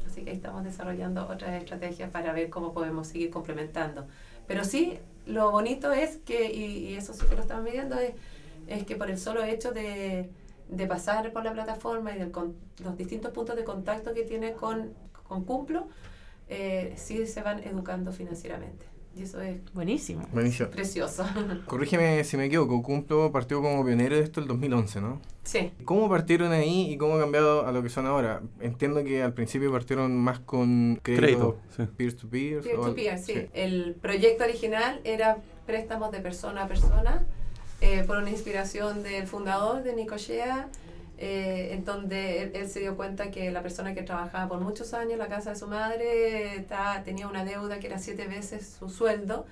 Así 0.05 0.23
que 0.23 0.31
ahí 0.31 0.35
estamos 0.37 0.63
desarrollando 0.63 1.27
otras 1.27 1.61
estrategias 1.61 2.09
para 2.09 2.33
ver 2.33 2.49
cómo 2.49 2.73
podemos 2.73 3.07
seguir 3.07 3.29
complementando. 3.29 4.07
Pero 4.47 4.63
sí, 4.63 4.97
lo 5.25 5.51
bonito 5.51 5.91
es 5.91 6.17
que, 6.17 6.51
y, 6.51 6.89
y 6.89 6.95
eso 6.95 7.13
sí 7.13 7.25
que 7.29 7.35
lo 7.35 7.41
estamos 7.41 7.65
midiendo, 7.65 7.99
es, 7.99 8.13
es 8.67 8.85
que 8.85 8.95
por 8.95 9.09
el 9.09 9.17
solo 9.17 9.43
hecho 9.43 9.71
de, 9.71 10.29
de 10.69 10.87
pasar 10.87 11.31
por 11.31 11.43
la 11.43 11.53
plataforma 11.53 12.15
y 12.15 12.19
de 12.19 12.31
los 12.83 12.97
distintos 12.97 13.31
puntos 13.31 13.55
de 13.55 13.63
contacto 13.63 14.13
que 14.13 14.23
tiene 14.23 14.53
con, 14.53 14.93
con 15.27 15.43
Cumplo, 15.43 15.87
eh, 16.49 16.93
sí 16.97 17.25
se 17.27 17.41
van 17.41 17.59
educando 17.63 18.11
financieramente. 18.11 18.85
Y 19.15 19.23
eso 19.23 19.41
es 19.41 19.57
Buenísimo. 19.73 20.27
Buenísimo. 20.31 20.69
precioso. 20.69 21.25
Corrígeme 21.65 22.23
si 22.23 22.37
me 22.37 22.45
equivoco, 22.45 22.83
Cumplo 22.83 23.31
partió 23.31 23.61
como 23.63 23.83
pionero 23.83 24.15
de 24.15 24.21
esto 24.21 24.39
el 24.39 24.47
2011, 24.47 25.01
¿no? 25.01 25.19
sí. 25.43 25.71
¿Cómo 25.85 26.07
partieron 26.09 26.51
ahí 26.51 26.91
y 26.91 26.97
cómo 26.97 27.15
ha 27.15 27.19
cambiado 27.19 27.65
a 27.65 27.71
lo 27.71 27.81
que 27.81 27.89
son 27.89 28.05
ahora? 28.05 28.41
Entiendo 28.59 29.03
que 29.03 29.23
al 29.23 29.33
principio 29.33 29.71
partieron 29.71 30.15
más 30.15 30.39
con 30.39 30.99
crédito 31.01 31.57
Crédito, 31.57 31.57
sí. 31.75 31.83
peer-to-peer. 31.97 32.61
Peer 32.61 32.77
o- 32.77 32.85
to 32.85 32.93
peer, 32.95 33.17
sí. 33.17 33.47
El 33.53 33.95
proyecto 33.99 34.43
original 34.43 34.99
era 35.03 35.37
préstamos 35.65 36.11
de 36.11 36.19
persona 36.19 36.63
a 36.65 36.67
persona 36.67 37.25
eh, 37.81 38.03
por 38.05 38.17
una 38.17 38.29
inspiración 38.29 39.01
del 39.03 39.25
fundador 39.25 39.81
de 39.83 39.95
Nicochea, 39.95 40.67
eh, 41.17 41.69
en 41.73 41.83
donde 41.83 42.43
él, 42.43 42.51
él 42.53 42.69
se 42.69 42.79
dio 42.79 42.95
cuenta 42.95 43.31
que 43.31 43.51
la 43.51 43.61
persona 43.61 43.93
que 43.93 44.03
trabajaba 44.03 44.47
por 44.47 44.59
muchos 44.61 44.93
años 44.93 45.13
en 45.13 45.19
la 45.19 45.27
casa 45.27 45.51
de 45.51 45.55
su 45.55 45.67
madre 45.67 46.65
tenía 47.03 47.27
una 47.27 47.43
deuda 47.43 47.79
que 47.79 47.87
era 47.87 47.97
siete 47.97 48.27
veces 48.27 48.75
su 48.79 48.89
sueldo 48.89 49.45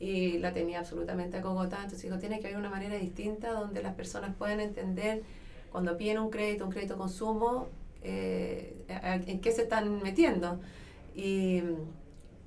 y 0.00 0.38
la 0.38 0.52
tenía 0.52 0.80
absolutamente 0.80 1.36
acogotada. 1.36 1.84
Entonces 1.84 2.02
dijo, 2.02 2.18
tiene 2.18 2.40
que 2.40 2.46
haber 2.46 2.58
una 2.58 2.70
manera 2.70 2.96
distinta 2.96 3.52
donde 3.52 3.82
las 3.82 3.94
personas 3.94 4.34
puedan 4.34 4.60
entender 4.60 5.22
cuando 5.70 5.96
piden 5.96 6.18
un 6.18 6.30
crédito, 6.30 6.64
un 6.64 6.70
crédito 6.70 6.98
consumo, 6.98 7.68
eh, 8.02 8.74
en 8.88 9.40
qué 9.40 9.52
se 9.52 9.62
están 9.62 10.02
metiendo. 10.02 10.60
Y, 11.14 11.62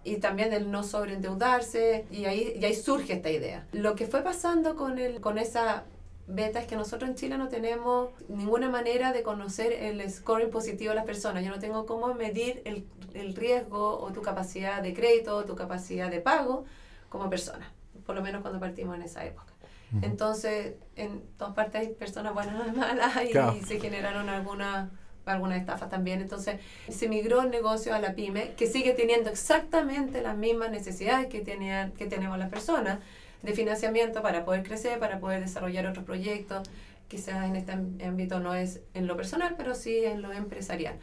y 0.03 0.17
también 0.17 0.53
el 0.53 0.69
no 0.69 0.84
sobreendeudarse, 0.84 2.05
y 2.12 2.25
ahí, 2.25 2.53
y 2.60 2.65
ahí 2.65 2.75
surge 2.75 3.13
esta 3.13 3.29
idea. 3.29 3.65
Lo 3.72 3.95
que 3.95 4.05
fue 4.05 4.22
pasando 4.22 4.75
con, 4.75 5.00
el, 5.00 5.22
con 5.22 5.38
esa 5.38 5.86
beta 6.27 6.60
es 6.60 6.67
que 6.67 6.75
nosotros 6.75 7.10
en 7.10 7.15
Chile 7.15 7.38
no 7.38 7.48
tenemos 7.50 8.10
ninguna 8.27 8.70
manera 8.70 9.13
de 9.13 9.24
conocer 9.24 9.72
el 9.74 10.10
scoring 10.10 10.50
positivo 10.50 10.89
de 10.89 10.96
las 10.96 11.05
personas. 11.05 11.44
Yo 11.44 11.51
no 11.51 11.60
tengo 11.60 11.86
cómo 11.86 12.13
medir 12.13 12.62
el, 12.65 12.88
el 13.13 13.36
riesgo 13.36 14.00
o 14.00 14.12
tu 14.12 14.22
capacidad 14.22 14.82
de 14.82 14.94
crédito 14.94 15.36
o 15.38 15.46
tu 15.46 15.55
capacidad 15.55 16.10
de 16.10 16.22
pago 16.22 16.65
como 17.10 17.29
persona, 17.29 17.72
por 18.05 18.15
lo 18.15 18.22
menos 18.22 18.41
cuando 18.41 18.60
partimos 18.60 18.96
en 18.96 19.03
esa 19.03 19.25
época. 19.25 19.53
Entonces, 20.01 20.74
en 20.98 21.22
todas 21.38 21.53
partes 21.53 21.82
hay 21.82 21.94
personas 21.94 22.34
buenas 22.34 22.67
y 22.67 22.72
malas 22.77 23.15
y, 23.24 23.29
Claro. 23.32 23.55
se 23.65 23.79
generaron 23.79 24.27
algunas 24.27 24.89
algunas 25.25 25.60
estafas 25.60 25.89
también. 25.89 26.22
Entonces, 26.22 26.60
se 26.89 27.10
migró 27.10 27.41
el 27.41 27.50
negocio 27.50 27.94
a 27.94 28.00
la 28.00 28.13
pyme, 28.13 28.53
que 28.55 28.67
sigue 28.67 28.94
teniendo 28.94 29.29
exactamente 29.29 30.22
las 30.22 30.38
mismas 30.38 30.72
necesidades 30.72 31.27
que, 31.27 31.41
tenían, 31.41 31.91
que 31.94 32.05
tenemos 32.05 32.38
las 32.38 32.50
personas. 32.50 33.00
De 33.44 33.54
financiamiento 33.54 34.22
para 34.22 34.46
poder 34.46 34.63
crecer, 34.63 35.00
para 35.00 35.20
poder 35.20 35.42
desarrollar 35.42 35.86
otros 35.88 36.06
proyectos. 36.06 36.68
Quizás 37.08 37.46
en 37.46 37.56
este 37.56 37.72
ámbito 37.72 38.39
no 38.39 38.56
es 38.56 38.82
en 38.94 39.08
lo 39.08 39.15
personal, 39.15 39.56
pero 39.58 39.75
sí 39.75 40.04
en 40.04 40.22
lo 40.22 40.34
empresarial 40.34 40.96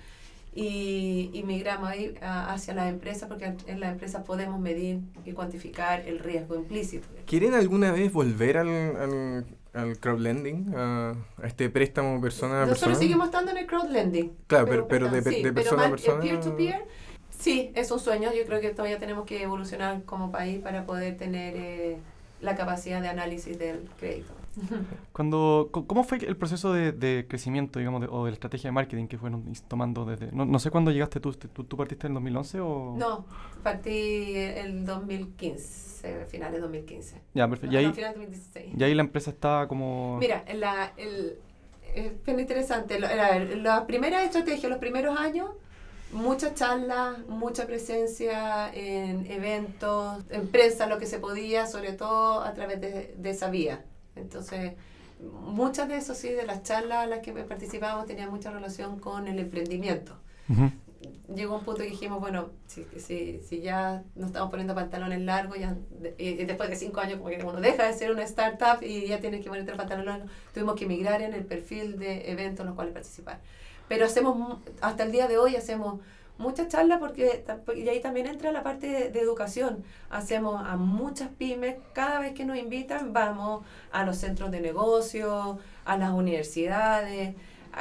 y, 0.55 1.31
y 1.33 1.43
migramos 1.45 1.89
ahí 1.89 2.15
hacia 2.21 2.75
las 2.75 2.89
empresas 2.89 3.29
porque 3.29 3.55
en 3.67 3.81
las 3.81 3.93
empresas 3.93 4.25
podemos 4.25 4.61
medir 4.61 5.01
y 5.25 5.33
cuantificar 5.33 6.07
el 6.07 6.19
riesgo 6.19 6.57
implícito. 6.57 7.09
¿Quieren 7.27 7.55
alguna 7.55 7.91
vez 7.93 8.13
volver 8.13 8.59
al, 8.59 8.69
al, 8.69 9.47
al 9.73 9.99
crowdlending, 9.99 10.75
a, 10.77 11.15
este 11.43 11.71
préstamo 11.71 12.21
persona 12.21 12.63
a 12.63 12.67
persona? 12.67 12.73
Nosotros 12.75 12.99
seguimos 12.99 13.27
estando 13.27 13.51
en 13.53 13.59
el 13.59 13.67
crowdlending. 13.67 14.33
Claro, 14.47 14.67
pero, 14.67 14.89
pero, 14.89 15.09
de, 15.09 15.23
de 15.23 15.53
persona 15.53 15.87
a 15.87 15.91
persona. 15.91 16.21
Peer-to-peer, 16.21 16.85
sí, 17.31 17.73
es 17.75 17.91
un 17.91 17.99
sueño. 17.99 18.31
Yo 18.35 18.45
creo 18.45 18.61
que 18.61 18.71
todavía 18.71 18.99
tenemos 18.99 19.25
que 19.25 19.43
evolucionar 19.43 20.03
como 20.05 20.31
país 20.31 20.61
para 20.61 20.85
poder 20.85 21.17
tener 21.17 21.55
eh, 21.57 21.99
la 22.43 22.55
capacidad 22.57 23.01
de 23.01 23.09
análisis 23.09 23.59
del 23.59 23.89
crédito. 23.99 24.35
Cuando, 25.13 25.71
¿Cómo 25.73 26.05
fue 26.05 26.19
el 26.19 26.37
proceso 26.37 26.73
de, 26.75 26.93
de 26.93 27.27
crecimiento, 27.27 27.79
digamos, 27.79 28.07
o 28.11 28.25
de 28.25 28.31
la 28.31 28.35
estrategia 28.35 28.69
de 28.69 28.73
marketing 28.73 29.07
que 29.07 29.17
fueron 29.17 29.51
tomando 29.69 30.05
desde... 30.05 30.31
No, 30.33 30.45
no 30.45 30.59
sé 30.59 30.71
cuándo 30.71 30.91
llegaste 30.91 31.21
tú, 31.21 31.33
tú, 31.33 31.65
tú, 31.65 31.77
partiste 31.77 32.07
en 32.07 32.13
el 32.13 32.15
2011 32.15 32.61
o...? 32.61 32.95
No, 32.99 33.25
partí 33.63 34.35
el 34.35 34.85
2015, 34.85 36.27
finales 36.27 36.55
de 36.55 36.61
2015. 36.61 37.23
Ya, 37.35 37.49
perfecto. 37.49 37.75
y, 37.75 37.79
ahí, 37.79 37.93
y 38.77 38.83
ahí 38.83 38.95
la 38.95 39.03
empresa 39.03 39.31
estaba 39.31 39.69
como... 39.69 40.19
Mira, 40.19 40.45
la, 40.55 40.93
el, 40.97 41.39
es 41.95 42.13
interesante. 42.27 42.99
La, 42.99 43.39
la 43.39 43.87
primera 43.87 44.23
estrategia, 44.23 44.69
los 44.69 44.79
primeros 44.79 45.19
años, 45.19 45.51
muchas 46.13 46.55
charlas, 46.55 47.27
mucha 47.29 47.67
presencia 47.67 48.73
en 48.75 49.27
eventos, 49.31 50.23
empresas, 50.31 50.89
lo 50.89 50.99
que 50.99 51.07
se 51.07 51.19
podía, 51.19 51.67
sobre 51.67 51.93
todo 51.93 52.43
a 52.43 52.53
través 52.55 52.81
de, 52.81 53.15
de 53.17 53.31
esa 53.31 53.51
vía. 53.51 53.85
Entonces, 54.15 54.75
muchas 55.21 55.89
de 55.89 55.97
eso 55.97 56.15
sí, 56.15 56.31
de 56.31 56.45
las 56.45 56.63
charlas 56.63 56.99
a 56.99 57.07
las 57.07 57.21
que 57.21 57.33
participábamos, 57.33 58.07
tenían 58.07 58.31
mucha 58.31 58.51
relación 58.51 58.99
con 58.99 59.29
el 59.29 59.39
emprendimiento. 59.39 60.17
Llegó 61.35 61.57
un 61.57 61.65
punto 61.65 61.83
que 61.83 61.89
dijimos, 61.89 62.21
bueno, 62.21 62.51
si, 62.67 62.87
si, 62.99 63.41
si 63.41 63.61
ya 63.61 64.05
nos 64.15 64.29
estamos 64.29 64.51
poniendo 64.51 64.75
pantalones 64.75 65.21
largos, 65.23 65.59
ya, 65.59 65.77
y, 66.19 66.45
después 66.45 66.69
de 66.69 66.77
cinco 66.77 67.01
años, 67.01 67.19
como 67.19 67.31
que 67.31 67.43
uno 67.43 67.61
deja 67.61 67.87
de 67.87 67.95
ser 67.95 68.13
una 68.13 68.23
startup 68.23 68.83
y 68.83 69.07
ya 69.07 69.19
tienes 69.19 69.43
que 69.43 69.49
ponerte 69.49 69.73
pantalones 69.73 70.07
largos, 70.07 70.31
tuvimos 70.53 70.75
que 70.77 70.87
migrar 70.87 71.23
en 71.23 71.33
el 71.33 71.45
perfil 71.45 71.99
de 71.99 72.31
eventos 72.31 72.61
en 72.61 72.67
los 72.67 72.75
cuales 72.75 72.93
participar. 72.93 73.41
Pero 73.89 74.07
hacemos, 74.07 74.59
hasta 74.81 75.05
el 75.05 75.13
día 75.13 75.29
de 75.29 75.39
hoy, 75.39 75.57
hacemos 75.57 76.01
muchas 76.39 76.69
charlas 76.69 76.99
porque 76.99 77.45
y 77.77 77.89
ahí 77.89 78.01
también 78.01 78.27
entra 78.27 78.53
la 78.53 78.63
parte 78.63 79.11
de, 79.11 79.21
educación. 79.21 79.85
Hacemos 80.11 80.63
a 80.67 80.77
muchas 80.77 81.29
pymes, 81.31 81.77
cada 81.93 82.21
vez 82.21 82.35
que 82.35 82.45
nos 82.45 82.59
invitan 82.59 83.13
vamos 83.13 83.65
a 83.93 84.05
los 84.05 84.17
centros 84.17 84.51
de 84.51 84.61
negocio, 84.61 85.59
a 85.85 85.97
las 85.97 86.11
universidades, 86.13 87.35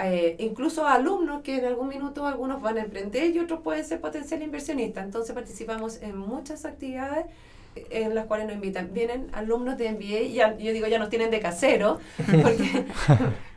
eh, 0.04 0.36
incluso 0.40 0.86
a 0.86 0.94
alumnos 0.94 1.42
que 1.42 1.58
en 1.58 1.66
algún 1.66 1.90
minuto 1.90 2.26
algunos 2.26 2.62
van 2.62 2.78
a 2.78 2.82
emprender 2.82 3.36
y 3.36 3.40
otros 3.40 3.62
pueden 3.62 3.84
ser 3.84 4.00
potencial 4.00 4.42
inversionistas. 4.42 5.04
Entonces 5.04 5.34
participamos 5.34 6.02
en 6.02 6.18
muchas 6.18 6.66
actividades 6.66 7.26
en 7.76 8.16
las 8.16 8.26
cuales 8.26 8.48
nos 8.48 8.56
invitan. 8.56 8.94
Vienen 8.94 9.30
alumnos 9.34 9.78
de 9.78 9.92
MBA, 9.92 10.22
y 10.22 10.34
ya, 10.34 10.58
yo 10.58 10.74
digo, 10.74 10.88
ya 10.88 11.00
nos 11.00 11.10
tienen 11.10 11.32
de 11.32 11.40
casero, 11.40 12.00
porque, 12.42 12.86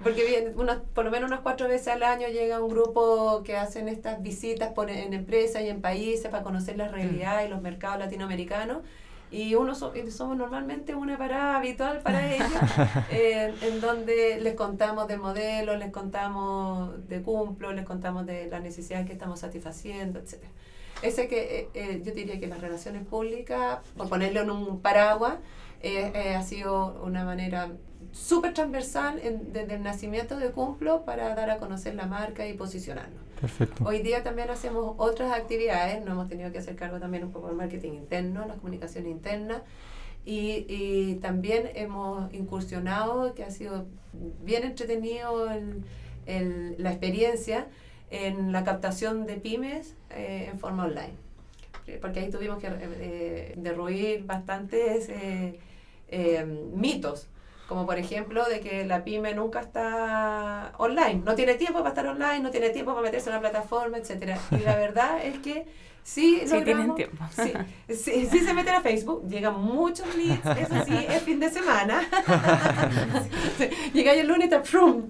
porque 0.03 0.25
vienen 0.25 0.55
por 0.95 1.05
lo 1.05 1.11
menos 1.11 1.29
unas 1.29 1.41
cuatro 1.41 1.69
veces 1.69 1.89
al 1.89 2.03
año 2.03 2.29
llega 2.29 2.63
un 2.63 2.71
grupo 2.71 3.43
que 3.45 3.57
hacen 3.57 3.89
estas 3.89 4.23
visitas 4.23 4.73
por, 4.73 4.91
en 4.91 5.15
empresas 5.15 5.63
y 5.63 5.69
en 5.69 5.81
países 5.81 6.31
para 6.31 6.43
conocer 6.43 6.77
la 6.77 6.89
realidad 6.89 7.45
y 7.45 7.49
los 7.49 7.61
mercados 7.61 7.99
latinoamericanos. 7.99 8.79
Y 9.31 9.57
uno 9.57 9.75
somos 9.75 10.37
normalmente 10.37 10.95
una 10.95 11.19
parada 11.19 11.57
habitual 11.57 12.01
para 12.03 12.33
ellos, 12.35 12.47
eh, 13.11 13.53
en 13.63 13.81
donde 13.81 14.39
les 14.41 14.55
contamos 14.55 15.09
del 15.09 15.19
modelo, 15.19 15.77
les 15.77 15.91
contamos 15.91 17.09
de 17.09 17.21
cumplo, 17.21 17.73
les 17.73 17.85
contamos 17.85 18.27
de 18.27 18.47
las 18.47 18.63
necesidades 18.63 19.07
que 19.07 19.13
estamos 19.13 19.41
satisfaciendo, 19.41 20.21
etcétera. 20.21 20.53
Ese 21.05 21.29
que 21.29 21.41
eh, 21.61 21.69
eh, 21.75 22.03
yo 22.03 22.13
diría 22.13 22.41
que 22.41 22.47
las 22.47 22.61
relaciones 22.61 23.07
públicas, 23.07 23.79
por 23.97 24.09
ponerlo 24.09 24.41
en 24.41 24.51
un 24.51 24.81
paraguas, 24.81 25.37
eh, 25.83 26.35
ha 26.35 26.43
sido 26.43 27.03
una 27.05 27.25
manera 27.25 27.73
súper 28.13 28.55
transversal 28.55 29.21
desde 29.53 29.75
el 29.75 29.83
nacimiento 29.83 30.39
de 30.39 30.51
Cumplo 30.51 31.05
para 31.05 31.35
dar 31.35 31.51
a 31.51 31.59
conocer 31.59 31.95
la 31.95 32.07
marca 32.07 32.47
y 32.47 32.55
posicionarnos. 32.55 33.21
Perfecto. 33.39 33.85
Hoy 33.85 33.99
día 34.01 34.23
también 34.23 34.49
hacemos 34.49 34.95
otras 34.97 35.33
actividades, 35.33 36.01
nos 36.01 36.13
hemos 36.13 36.29
tenido 36.29 36.51
que 36.53 36.59
hacer 36.59 36.75
cargo 36.75 36.99
también 37.01 37.25
un 37.25 37.33
poco 37.33 37.49
del 37.49 37.57
marketing 37.57 37.93
interno, 37.93 38.47
la 38.47 38.55
comunicación 38.55 39.07
interna, 39.07 39.63
y, 40.25 40.65
y 40.69 41.19
también 41.21 41.71
hemos 41.75 42.33
incursionado, 42.33 43.35
que 43.35 43.45
ha 43.45 43.51
sido 43.51 43.85
bien 44.43 44.65
entretenido 44.65 45.51
el, 45.51 45.85
el, 46.25 46.77
la 46.79 46.91
experiencia, 46.93 47.67
en 48.15 48.53
la 48.53 48.63
captación 48.63 49.27
de 49.27 49.37
pymes 49.37 49.95
eh, 50.11 50.49
en 50.51 50.59
forma 50.59 50.85
online. 50.85 51.15
Porque 52.01 52.21
ahí 52.21 52.31
tuvimos 52.31 52.59
que 52.59 52.69
eh, 52.71 53.55
derruir 53.57 54.25
bastantes 54.25 55.11
eh, 55.11 55.59
mitos, 56.73 57.29
como 57.69 57.85
por 57.85 57.99
ejemplo 57.99 58.45
de 58.49 58.61
que 58.61 58.87
la 58.87 59.05
pyme 59.05 59.35
nunca 59.35 59.61
está 59.61 60.73
online, 60.79 61.23
no 61.25 61.35
tiene 61.35 61.55
tiempo 61.55 61.81
para 61.81 61.91
estar 61.91 62.07
online, 62.07 62.41
no 62.41 62.51
tiene 62.51 62.71
tiempo 62.71 62.93
para 62.93 63.05
meterse 63.05 63.29
en 63.29 63.37
una 63.37 63.41
plataforma, 63.41 63.99
etc. 63.99 64.39
Y 64.53 64.59
la 64.59 64.77
verdad 64.87 65.23
es 65.23 65.39
que 65.41 65.67
Sí, 66.05 66.43
sí 66.45 66.61
tienen 66.63 66.95
tiempo. 66.95 67.25
Sí, 67.35 67.53
sí, 67.89 68.29
sí, 68.31 68.39
se 68.41 68.53
meten 68.53 68.75
a 68.75 68.83
Facebook, 68.83 69.27
llegan 69.27 69.59
muchos 69.59 70.07
leads, 70.15 70.45
eso 70.45 70.85
sí, 70.85 70.95
es 71.09 71.23
fin 71.23 71.41
de 71.41 71.49
semana. 71.51 72.03
Llega 73.95 74.13
el 74.13 74.29
lunes 74.29 74.51
y 74.51 74.55
está 74.55 74.63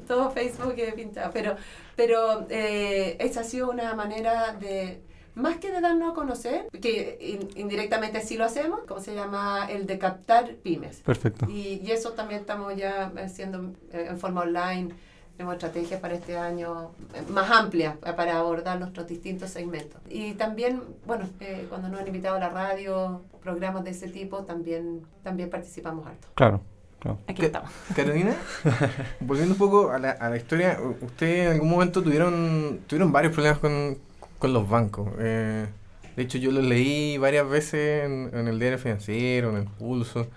todo 0.06 0.30
Facebook 0.30 0.76
pintado. 0.94 1.32
Pero, 1.32 1.56
pero 1.96 2.46
eh, 2.48 3.16
esa 3.18 3.40
ha 3.40 3.44
sido 3.44 3.70
una 3.70 3.92
manera 3.94 4.54
de, 4.54 5.02
más 5.34 5.56
que 5.56 5.72
de 5.72 5.80
darnos 5.80 6.12
a 6.12 6.14
conocer, 6.14 6.68
que 6.80 7.40
indirectamente 7.56 8.20
sí 8.20 8.36
lo 8.36 8.44
hacemos, 8.44 8.84
como 8.86 9.00
se 9.00 9.16
llama 9.16 9.66
el 9.68 9.86
de 9.86 9.98
captar 9.98 10.54
pymes. 10.62 10.98
Perfecto. 11.00 11.46
Y, 11.50 11.80
y 11.84 11.90
eso 11.90 12.12
también 12.12 12.40
estamos 12.40 12.76
ya 12.76 13.12
haciendo 13.16 13.72
eh, 13.92 14.06
en 14.10 14.18
forma 14.18 14.42
online 14.42 14.94
tenemos 15.36 15.54
estrategias 15.54 16.00
para 16.00 16.14
este 16.14 16.36
año 16.36 16.92
eh, 17.14 17.22
más 17.30 17.50
amplias 17.50 17.96
para 17.98 18.38
abordar 18.38 18.78
nuestros 18.78 19.06
distintos 19.06 19.50
segmentos. 19.50 20.00
Y 20.08 20.34
también, 20.34 20.82
bueno, 21.06 21.28
eh, 21.40 21.66
cuando 21.68 21.88
nos 21.88 22.00
han 22.00 22.06
invitado 22.06 22.36
a 22.36 22.38
la 22.38 22.50
radio, 22.50 23.22
programas 23.42 23.84
de 23.84 23.90
ese 23.90 24.08
tipo, 24.08 24.44
también, 24.44 25.02
también 25.22 25.50
participamos 25.50 26.06
alto. 26.06 26.28
Claro. 26.34 26.62
Aquí 27.26 27.44
estamos. 27.44 27.70
Carolina, 27.94 28.34
volviendo 29.20 29.52
un 29.52 29.58
poco 29.58 29.90
a 29.90 29.98
la, 29.98 30.12
a 30.12 30.30
la 30.30 30.36
historia, 30.36 30.78
ustedes 31.02 31.46
en 31.46 31.52
algún 31.52 31.68
momento 31.68 32.02
tuvieron, 32.02 32.80
tuvieron 32.86 33.12
varios 33.12 33.34
problemas 33.34 33.58
con, 33.58 33.98
con 34.38 34.52
los 34.52 34.68
bancos. 34.68 35.10
Eh, 35.18 35.66
de 36.16 36.22
hecho, 36.22 36.38
yo 36.38 36.50
los 36.50 36.64
leí 36.64 37.18
varias 37.18 37.48
veces 37.48 38.04
en, 38.04 38.30
en 38.32 38.48
el 38.48 38.58
diario 38.58 38.78
financiero, 38.78 39.50
en 39.50 39.56
el 39.56 39.64
pulso. 39.64 40.28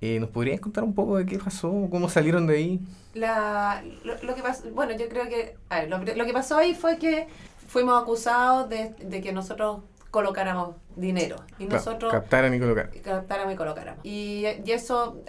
Eh, 0.00 0.20
¿Nos 0.20 0.30
podrías 0.30 0.60
contar 0.60 0.84
un 0.84 0.94
poco 0.94 1.16
de 1.16 1.26
qué 1.26 1.38
pasó? 1.38 1.88
¿Cómo 1.90 2.08
salieron 2.08 2.46
de 2.46 2.56
ahí? 2.56 2.80
La, 3.14 3.82
lo, 4.04 4.34
que 4.34 4.42
pasó, 4.42 4.70
bueno, 4.70 4.92
yo 4.96 5.08
creo 5.08 5.28
que, 5.28 5.56
a 5.68 5.80
ver, 5.80 5.90
lo, 5.90 5.98
lo, 5.98 6.24
que 6.24 6.32
pasó 6.32 6.56
ahí 6.56 6.74
fue 6.74 6.98
que 6.98 7.26
fuimos 7.66 8.00
acusados 8.00 8.68
de, 8.68 8.94
de 9.00 9.20
que 9.20 9.32
nosotros 9.32 9.80
colocáramos 10.10 10.76
dinero. 10.96 11.36
Y 11.58 11.66
nosotros... 11.66 12.12
Captaran 12.12 12.54
y 12.54 12.60
colocar. 12.60 12.90
Captáramos 13.02 13.54
y 13.54 13.56
colocáramos. 13.56 14.04
Y, 14.04 14.44
y 14.64 14.70
eso 14.72 15.22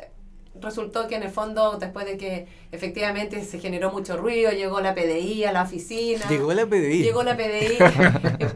resultó 0.62 1.08
que 1.08 1.16
en 1.16 1.24
el 1.24 1.30
fondo, 1.30 1.78
después 1.78 2.06
de 2.06 2.18
que 2.18 2.48
efectivamente 2.72 3.44
se 3.44 3.60
generó 3.60 3.92
mucho 3.92 4.18
ruido, 4.18 4.52
llegó 4.52 4.80
la 4.82 4.94
PDI 4.94 5.46
a 5.46 5.52
la 5.52 5.64
oficina. 5.64 6.28
Llegó 6.30 6.54
la 6.54 6.66
PDI. 6.66 7.04
Llegó 7.04 7.24
la 7.24 7.36
PDI. 7.36 7.78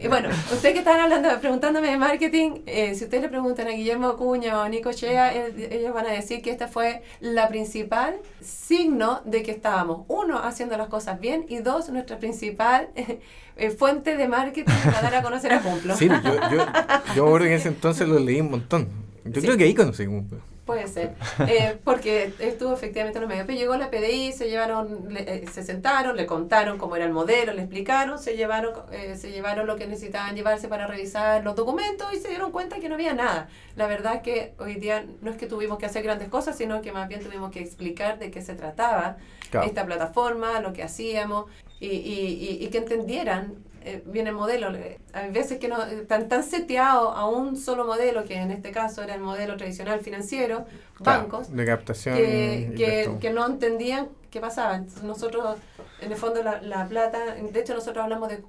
y, 0.00 0.08
bueno, 0.08 0.28
ustedes 0.52 0.74
que 0.74 0.78
están 0.78 1.00
hablando, 1.00 1.28
preguntándome 1.40 1.90
de 1.90 1.96
marketing, 1.96 2.62
eh, 2.66 2.94
si 2.94 3.04
ustedes 3.04 3.22
le 3.22 3.28
preguntan 3.28 3.66
a 3.68 3.70
Guillermo 3.70 4.08
Acuña 4.08 4.58
o 4.58 4.62
a 4.62 4.68
Nico 4.68 4.92
Chea, 4.92 5.34
ellos 5.34 5.92
van 5.92 6.06
a 6.06 6.12
decir 6.12 6.42
que 6.42 6.50
esta 6.50 6.68
fue 6.68 7.02
la 7.20 7.48
principal 7.48 8.16
signo 8.40 9.20
de 9.24 9.42
que 9.42 9.50
estábamos, 9.50 10.04
uno, 10.08 10.38
haciendo 10.38 10.76
las 10.76 10.88
cosas 10.88 11.20
bien 11.20 11.46
y 11.48 11.58
dos, 11.58 11.88
nuestra 11.88 12.18
principal 12.18 12.90
eh, 13.56 13.70
fuente 13.70 14.16
de 14.16 14.28
marketing 14.28 14.72
para 14.84 15.02
dar 15.02 15.14
a 15.16 15.22
conocer 15.22 15.52
a 15.52 15.60
Cumplo. 15.60 15.96
Sí, 15.96 16.08
yo, 16.08 16.50
yo, 16.50 16.66
yo 17.14 17.36
en 17.44 17.52
ese 17.52 17.68
entonces 17.68 18.08
lo 18.08 18.18
leí 18.18 18.40
un 18.40 18.50
montón. 18.50 18.88
Yo 19.24 19.40
creo 19.40 19.56
que 19.56 19.64
ahí 19.64 19.74
conocí 19.74 20.06
Cumplo. 20.06 20.53
Puede 20.64 20.88
ser, 20.88 21.14
eh, 21.46 21.78
porque 21.84 22.32
estuvo 22.38 22.72
efectivamente 22.72 23.18
en 23.18 23.22
los 23.22 23.28
medios. 23.28 23.46
Pero 23.46 23.58
llegó 23.58 23.76
la 23.76 23.90
PDI, 23.90 24.32
se 24.32 24.48
llevaron, 24.48 25.14
eh, 25.14 25.44
se 25.52 25.62
sentaron, 25.62 26.16
le 26.16 26.24
contaron 26.24 26.78
cómo 26.78 26.96
era 26.96 27.04
el 27.04 27.12
modelo, 27.12 27.52
le 27.52 27.62
explicaron, 27.62 28.18
se 28.18 28.34
llevaron, 28.34 28.72
eh, 28.90 29.16
se 29.16 29.30
llevaron 29.30 29.66
lo 29.66 29.76
que 29.76 29.86
necesitaban 29.86 30.34
llevarse 30.34 30.68
para 30.68 30.86
revisar 30.86 31.44
los 31.44 31.54
documentos 31.54 32.12
y 32.14 32.16
se 32.16 32.28
dieron 32.28 32.50
cuenta 32.50 32.80
que 32.80 32.88
no 32.88 32.94
había 32.94 33.12
nada. 33.12 33.48
La 33.76 33.86
verdad 33.86 34.22
que 34.22 34.54
hoy 34.58 34.76
día 34.76 35.04
no 35.20 35.30
es 35.30 35.36
que 35.36 35.46
tuvimos 35.46 35.78
que 35.78 35.84
hacer 35.84 36.02
grandes 36.02 36.28
cosas, 36.28 36.56
sino 36.56 36.80
que 36.80 36.92
más 36.92 37.08
bien 37.08 37.22
tuvimos 37.22 37.50
que 37.50 37.60
explicar 37.60 38.18
de 38.18 38.30
qué 38.30 38.40
se 38.40 38.54
trataba 38.54 39.18
esta 39.64 39.84
plataforma, 39.84 40.60
lo 40.60 40.72
que 40.72 40.82
hacíamos. 40.82 41.44
y, 41.78 41.88
y, 41.88 42.58
y 42.64 42.68
que 42.68 42.78
entendieran 42.78 43.54
eh, 43.84 44.02
viene 44.06 44.30
el 44.30 44.36
modelo. 44.36 44.72
Hay 45.12 45.30
veces 45.30 45.58
que 45.58 45.68
no 45.68 45.82
están 45.82 46.28
tan 46.28 46.42
seteados 46.42 47.12
a 47.14 47.26
un 47.26 47.56
solo 47.56 47.84
modelo, 47.84 48.24
que 48.24 48.36
en 48.36 48.50
este 48.50 48.70
caso 48.70 49.02
era 49.02 49.14
el 49.14 49.20
modelo 49.20 49.56
tradicional 49.58 50.00
financiero, 50.00 50.64
bancos, 51.00 51.54
de 51.54 51.66
captación 51.66 52.16
que, 52.16 53.16
que, 53.20 53.30
no 53.30 53.46
entendían 53.46 54.08
qué 54.30 54.40
pasaba. 54.40 54.76
Entonces 54.76 55.02
nosotros, 55.02 55.58
en 56.00 56.12
el 56.12 56.16
fondo, 56.16 56.42
la, 56.42 56.62
la 56.62 56.88
plata, 56.88 57.34
de 57.34 57.60
hecho 57.60 57.74
nosotros 57.74 58.02
hablamos 58.02 58.30
de 58.30 58.42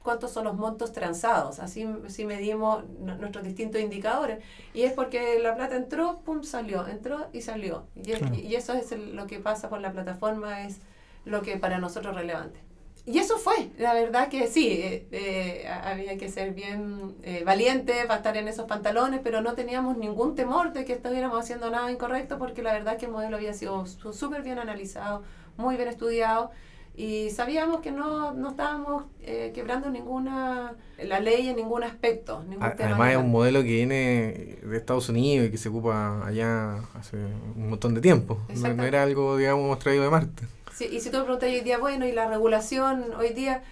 cuántos 0.00 0.32
son 0.32 0.44
los 0.44 0.54
montos 0.54 0.92
transados, 0.92 1.60
así, 1.60 1.88
así 2.04 2.24
medimos 2.24 2.84
nuestros 2.98 3.44
distintos 3.44 3.80
indicadores. 3.80 4.42
Y 4.74 4.82
es 4.82 4.92
porque 4.92 5.38
la 5.38 5.54
plata 5.54 5.76
entró, 5.76 6.22
pum, 6.24 6.42
salió, 6.42 6.88
entró 6.88 7.28
y 7.32 7.42
salió. 7.42 7.84
Y, 7.94 8.12
y 8.40 8.56
eso 8.56 8.72
es 8.72 8.90
lo 8.90 9.28
que 9.28 9.38
pasa 9.38 9.68
por 9.68 9.80
la 9.80 9.92
plataforma, 9.92 10.66
es 10.66 10.80
lo 11.24 11.42
que 11.42 11.56
para 11.56 11.78
nosotros 11.78 12.14
es 12.14 12.20
relevante 12.20 12.71
y 13.04 13.18
eso 13.18 13.36
fue, 13.36 13.70
la 13.78 13.94
verdad 13.94 14.28
que 14.28 14.46
sí, 14.46 14.68
eh, 14.68 15.06
eh, 15.10 15.66
había 15.68 16.16
que 16.16 16.28
ser 16.28 16.54
bien 16.54 17.16
eh, 17.24 17.42
valiente 17.44 17.94
para 18.06 18.18
estar 18.18 18.36
en 18.36 18.46
esos 18.46 18.66
pantalones, 18.66 19.20
pero 19.24 19.40
no 19.40 19.54
teníamos 19.54 19.98
ningún 19.98 20.36
temor 20.36 20.72
de 20.72 20.84
que 20.84 20.92
estuviéramos 20.92 21.40
haciendo 21.40 21.68
nada 21.68 21.90
incorrecto 21.90 22.38
porque 22.38 22.62
la 22.62 22.72
verdad 22.72 22.98
que 22.98 23.06
el 23.06 23.12
modelo 23.12 23.36
había 23.36 23.54
sido 23.54 23.86
súper 23.86 24.42
bien 24.42 24.60
analizado, 24.60 25.24
muy 25.56 25.74
bien 25.74 25.88
estudiado 25.88 26.52
y 26.94 27.30
sabíamos 27.30 27.80
que 27.80 27.90
no, 27.90 28.34
no 28.34 28.50
estábamos 28.50 29.04
quebrando 29.52 29.90
ninguna 29.90 30.74
la 31.02 31.18
ley 31.18 31.48
en 31.48 31.56
ningún 31.56 31.82
aspecto. 31.82 32.44
Además 32.60 33.12
es 33.12 33.16
un 33.16 33.32
modelo 33.32 33.62
que 33.62 33.68
viene 33.68 34.58
de 34.62 34.76
Estados 34.76 35.08
Unidos 35.08 35.48
y 35.48 35.50
que 35.50 35.58
se 35.58 35.70
ocupa 35.70 36.24
allá 36.24 36.76
hace 36.94 37.16
un 37.16 37.70
montón 37.70 37.94
de 37.94 38.00
tiempo, 38.00 38.38
no 38.54 38.84
era 38.84 39.02
algo, 39.02 39.38
digamos, 39.38 39.76
traído 39.80 40.04
de 40.04 40.10
Marte 40.10 40.44
y 40.80 41.00
si 41.00 41.10
tú 41.10 41.18
me 41.18 41.24
preguntas 41.24 41.48
hoy 41.48 41.60
día, 41.60 41.78
bueno, 41.78 42.06
y 42.06 42.12
la 42.12 42.28
regulación 42.28 43.14
hoy 43.18 43.30
día, 43.30 43.62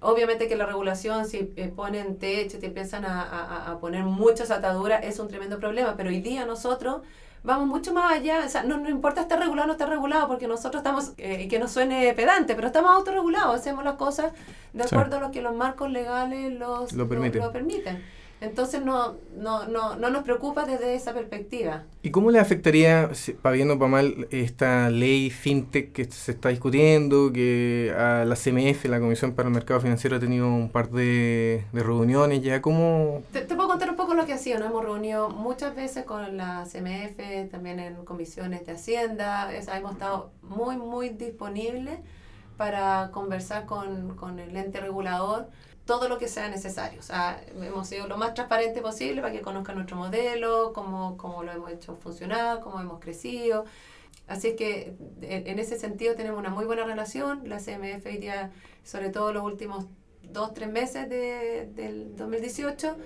obviamente 0.00 0.48
que 0.48 0.56
la 0.56 0.66
regulación, 0.66 1.26
si 1.26 1.52
eh, 1.56 1.72
ponen 1.74 2.18
techo, 2.18 2.58
te 2.58 2.66
empiezan 2.66 3.04
a, 3.04 3.70
a, 3.70 3.78
poner 3.78 4.04
muchas 4.04 4.50
ataduras, 4.50 5.02
es 5.04 5.18
un 5.18 5.28
tremendo 5.28 5.58
problema, 5.58 5.96
pero 5.96 6.10
hoy 6.10 6.20
día 6.20 6.44
nosotros 6.44 7.02
vamos 7.42 7.66
mucho 7.68 7.92
más 7.92 8.12
allá, 8.12 8.42
o 8.44 8.48
sea, 8.48 8.62
no, 8.62 8.78
no 8.78 8.88
importa 8.88 9.20
estar 9.20 9.38
regulado 9.38 9.64
o 9.64 9.66
no 9.68 9.72
estar 9.72 9.88
regulado, 9.88 10.28
porque 10.28 10.46
nosotros 10.48 10.80
estamos, 10.80 11.12
eh, 11.18 11.42
y 11.42 11.48
que 11.48 11.58
no 11.58 11.68
suene 11.68 12.12
pedante, 12.14 12.54
pero 12.54 12.68
estamos 12.68 12.90
autorregulados, 12.90 13.54
hacemos 13.54 13.84
las 13.84 13.96
cosas 13.96 14.32
de 14.72 14.82
acuerdo 14.82 15.18
a 15.18 15.20
lo 15.20 15.30
que 15.30 15.42
los 15.42 15.54
marcos 15.54 15.90
legales 15.90 16.52
los, 16.52 16.92
lo, 16.92 17.04
lo 17.04 17.52
permiten. 17.52 18.02
Entonces 18.44 18.84
no, 18.84 19.16
no, 19.36 19.66
no, 19.66 19.96
no 19.96 20.10
nos 20.10 20.22
preocupa 20.22 20.64
desde 20.64 20.94
esa 20.94 21.14
perspectiva. 21.14 21.84
¿Y 22.02 22.10
cómo 22.10 22.30
le 22.30 22.38
afectaría, 22.38 23.10
para 23.42 23.54
bien 23.54 23.70
o 23.70 23.78
para 23.78 23.90
mal, 23.90 24.28
esta 24.30 24.90
ley 24.90 25.30
fintech 25.30 25.92
que 25.92 26.04
se 26.04 26.32
está 26.32 26.50
discutiendo, 26.50 27.32
que 27.32 27.94
a 27.96 28.24
la 28.24 28.36
CMF, 28.36 28.84
la 28.84 29.00
Comisión 29.00 29.32
para 29.32 29.48
el 29.48 29.54
Mercado 29.54 29.80
Financiero, 29.80 30.16
ha 30.16 30.20
tenido 30.20 30.46
un 30.48 30.70
par 30.70 30.90
de, 30.90 31.64
reuniones 31.72 32.42
ya? 32.42 32.60
¿Cómo...? 32.60 33.22
Te, 33.32 33.42
puedo 33.42 33.68
contar 33.68 33.90
un 33.90 33.96
poco 33.96 34.14
lo 34.14 34.26
que 34.26 34.34
ha 34.34 34.38
sido. 34.38 34.58
Nos 34.58 34.70
hemos 34.70 34.84
reunido 34.84 35.30
muchas 35.30 35.74
veces 35.74 36.04
con 36.04 36.36
la 36.36 36.64
CMF, 36.70 37.50
también 37.50 37.80
en 37.80 38.04
comisiones 38.04 38.66
de 38.66 38.72
Hacienda. 38.72 39.50
hemos 39.54 39.92
estado 39.92 40.30
muy, 40.42 40.76
muy 40.76 41.08
disponibles 41.08 41.98
para 42.56 43.10
conversar 43.12 43.66
con, 43.66 44.16
con 44.16 44.38
el 44.38 44.56
ente 44.56 44.80
regulador 44.80 45.48
todo 45.86 46.08
lo 46.08 46.18
que 46.18 46.28
sea 46.28 46.48
necesario. 46.48 47.00
O 47.00 47.02
sea, 47.02 47.42
hemos 47.60 47.88
sido 47.88 48.06
lo 48.08 48.16
más 48.16 48.34
transparente 48.34 48.80
posible 48.80 49.20
para 49.20 49.32
que 49.32 49.42
conozcan 49.42 49.76
nuestro 49.76 49.96
modelo, 49.96 50.72
cómo, 50.72 51.16
cómo 51.16 51.42
lo 51.42 51.52
hemos 51.52 51.70
hecho 51.70 51.96
funcionar, 51.96 52.60
cómo 52.60 52.80
hemos 52.80 53.00
crecido. 53.00 53.64
Así 54.26 54.48
es 54.48 54.54
que 54.54 54.94
en, 55.20 55.58
ese 55.58 55.78
sentido 55.78 56.14
tenemos 56.14 56.38
una 56.38 56.48
muy 56.48 56.64
buena 56.64 56.84
relación. 56.84 57.48
La 57.48 57.58
CMF 57.58 58.06
hoy 58.06 58.16
día, 58.16 58.50
sobre 58.82 59.10
todo 59.10 59.32
los 59.32 59.44
últimos 59.44 59.84
dos, 60.22 60.54
tres 60.54 60.70
meses 60.70 61.08
de, 61.10 61.68
del 61.74 62.16
2018, 62.16 62.96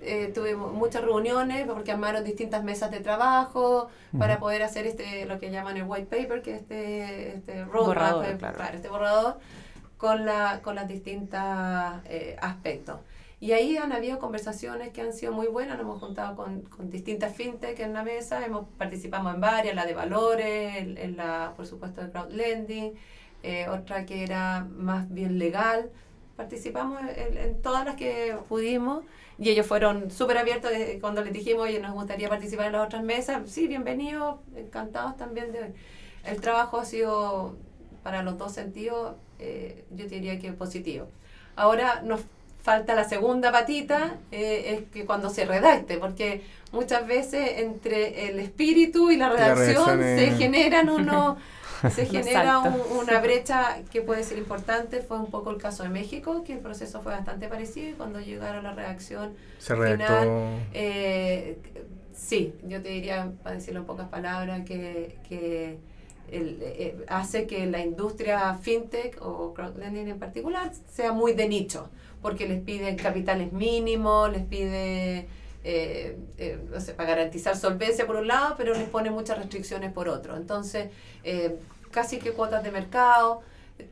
eh, 0.00 0.32
tuvimos 0.34 0.72
muchas 0.72 1.02
reuniones 1.04 1.66
porque 1.66 1.92
armaron 1.92 2.24
distintas 2.24 2.64
mesas 2.64 2.90
de 2.90 3.00
trabajo 3.00 3.88
para 4.18 4.40
poder 4.40 4.62
hacer 4.62 4.86
este 4.86 5.26
lo 5.26 5.38
que 5.38 5.50
llaman 5.50 5.76
el 5.76 5.84
white 5.84 6.06
paper, 6.06 6.40
que 6.40 6.54
es 6.54 6.62
este, 6.62 7.36
este 7.36 7.64
borrador, 7.64 8.24
eh, 8.24 8.36
claro. 8.38 8.74
este 8.74 8.88
borrador 8.88 9.38
con, 10.02 10.26
la, 10.26 10.62
con 10.62 10.74
las 10.74 10.88
distintas 10.88 12.02
eh, 12.06 12.34
aspectos. 12.42 12.98
Y 13.38 13.52
ahí 13.52 13.76
han 13.76 13.92
habido 13.92 14.18
conversaciones 14.18 14.88
que 14.92 15.00
han 15.00 15.12
sido 15.12 15.30
muy 15.30 15.46
buenas, 15.46 15.76
nos 15.76 15.84
hemos 15.84 16.00
juntado 16.00 16.34
con, 16.34 16.62
con 16.62 16.90
distintas 16.90 17.36
fintech 17.36 17.78
en 17.78 17.92
la 17.92 18.02
mesa, 18.02 18.44
hemos 18.44 18.66
participado 18.76 19.30
en 19.30 19.40
varias, 19.40 19.76
la 19.76 19.86
de 19.86 19.94
valores, 19.94 20.74
en, 20.76 21.16
la, 21.16 21.52
por 21.54 21.66
supuesto, 21.66 22.00
de 22.00 22.10
crowdlending, 22.10 22.94
eh, 23.44 23.68
otra 23.68 24.04
que 24.04 24.24
era 24.24 24.66
más 24.74 25.08
bien 25.08 25.38
legal. 25.38 25.88
Participamos 26.34 27.00
en, 27.14 27.62
todas 27.62 27.84
las 27.84 27.94
que 27.94 28.36
pudimos 28.48 29.04
y 29.38 29.50
ellos 29.50 29.66
fueron 29.66 30.10
súper 30.10 30.36
abiertos 30.36 30.72
cuando 31.00 31.22
les 31.22 31.32
dijimos, 31.32 31.62
oye, 31.62 31.78
nos 31.78 31.92
gustaría 31.92 32.28
participar 32.28 32.66
en 32.66 32.72
las 32.72 32.86
otras 32.86 33.04
mesas. 33.04 33.48
Sí, 33.48 33.68
bienvenidos, 33.68 34.40
encantados 34.56 35.16
también 35.16 35.52
de 35.52 35.74
El 36.24 36.40
trabajo 36.40 36.78
ha 36.78 36.84
sido 36.84 37.54
para 38.02 38.24
los 38.24 38.36
dos 38.36 38.50
sentidos 38.50 39.14
eh, 39.42 39.84
yo 39.90 40.06
diría 40.06 40.38
que 40.38 40.52
positivo. 40.52 41.08
Ahora 41.56 42.00
nos 42.02 42.20
falta 42.62 42.94
la 42.94 43.04
segunda 43.04 43.50
patita, 43.50 44.14
eh, 44.30 44.78
es 44.78 44.90
que 44.92 45.04
cuando 45.04 45.30
se 45.30 45.44
redacte, 45.44 45.98
porque 45.98 46.42
muchas 46.70 47.06
veces 47.06 47.58
entre 47.58 48.28
el 48.28 48.38
espíritu 48.38 49.10
y 49.10 49.16
la 49.16 49.28
redacción 49.30 50.00
se 50.00 50.30
generan 50.32 50.88
uno 50.88 51.36
se 51.90 52.06
genera 52.06 52.60
una 52.60 53.20
brecha 53.20 53.78
que 53.90 54.02
puede 54.02 54.22
ser 54.22 54.38
importante. 54.38 55.00
Fue 55.00 55.18
un 55.18 55.30
poco 55.30 55.50
el 55.50 55.56
caso 55.56 55.82
de 55.82 55.88
México, 55.88 56.44
que 56.44 56.52
el 56.52 56.60
proceso 56.60 57.02
fue 57.02 57.12
bastante 57.12 57.48
parecido 57.48 57.90
y 57.90 57.92
cuando 57.94 58.20
llegaron 58.20 58.64
a 58.66 58.70
la 58.70 58.76
redacción 58.76 59.34
se 59.58 59.74
final, 59.74 60.60
eh, 60.72 61.58
sí, 62.14 62.54
yo 62.62 62.80
te 62.80 62.90
diría, 62.90 63.32
para 63.42 63.56
decirlo 63.56 63.80
en 63.80 63.86
pocas 63.86 64.08
palabras, 64.08 64.64
que, 64.64 65.16
que 65.28 65.78
el, 66.32 66.58
eh, 66.62 67.04
hace 67.08 67.46
que 67.46 67.66
la 67.66 67.80
industria 67.80 68.54
fintech 68.54 69.20
o 69.20 69.52
crowdlending 69.54 70.08
en 70.08 70.18
particular 70.18 70.72
sea 70.90 71.12
muy 71.12 71.34
de 71.34 71.48
nicho, 71.48 71.90
porque 72.22 72.48
les 72.48 72.60
piden 72.60 72.96
capitales 72.96 73.52
mínimos, 73.52 74.32
les 74.32 74.44
pide, 74.44 75.28
eh, 75.64 76.16
eh, 76.38 76.58
para 76.96 77.08
garantizar 77.10 77.56
solvencia 77.56 78.06
por 78.06 78.16
un 78.16 78.28
lado, 78.28 78.54
pero 78.56 78.72
les 78.74 78.88
pone 78.88 79.10
muchas 79.10 79.38
restricciones 79.38 79.92
por 79.92 80.08
otro. 80.08 80.36
Entonces, 80.36 80.88
casi 81.90 82.18
que 82.18 82.32
cuotas 82.32 82.62
de 82.64 82.70
mercado. 82.70 83.42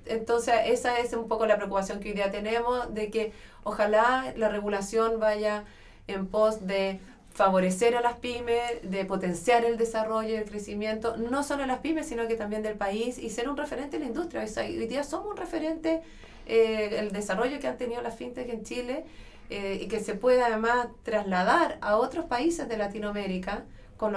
Entonces, 0.07 0.55
esa 0.66 0.98
es 0.98 1.12
un 1.12 1.29
poco 1.29 1.46
la 1.46 1.57
preocupación 1.57 2.00
que 2.00 2.09
hoy 2.09 2.14
día 2.14 2.31
tenemos, 2.31 2.92
de 2.94 3.11
que 3.11 3.33
ojalá 3.64 4.33
la 4.37 4.48
regulación 4.48 5.20
vaya 5.20 5.64
en 6.07 6.26
pos 6.26 6.66
de 6.66 7.00
favorecer 7.33 7.97
a 7.97 8.01
las 8.01 8.19
pymes, 8.19 8.62
de 8.83 9.05
potenciar 9.05 9.64
el 9.64 9.77
desarrollo 9.77 10.31
y 10.31 10.35
el 10.35 10.45
crecimiento, 10.45 11.16
no 11.16 11.43
solo 11.43 11.62
de 11.62 11.69
las 11.69 11.79
pymes, 11.79 12.07
sino 12.07 12.27
que 12.27 12.35
también 12.35 12.62
del 12.62 12.77
país 12.77 13.19
y 13.19 13.31
ser 13.31 13.49
un 13.49 13.57
referente 13.57 13.97
en 13.97 14.03
la 14.03 14.09
industria. 14.09 14.45
hoy 14.59 14.87
día 14.87 15.05
somos 15.05 15.31
un 15.31 15.37
referente, 15.37 16.03
eh, 16.47 16.97
el 16.99 17.12
desarrollo 17.12 17.61
que 17.61 17.69
han 17.69 17.79
tenido 17.79 18.03
las 18.03 18.16
fintech 18.16 18.49
en 18.49 18.64
Chile 18.64 19.05
eh, 19.49 19.79
y 19.81 19.88
que 19.88 20.01
se 20.01 20.14
puede 20.14 20.43
además 20.43 20.88
trasladar 21.03 21.79
a 21.81 21.97
otros 21.97 22.27
países 22.27 22.69
de 22.69 22.77
Latinoamérica. 22.77 23.64
Con 23.97 24.14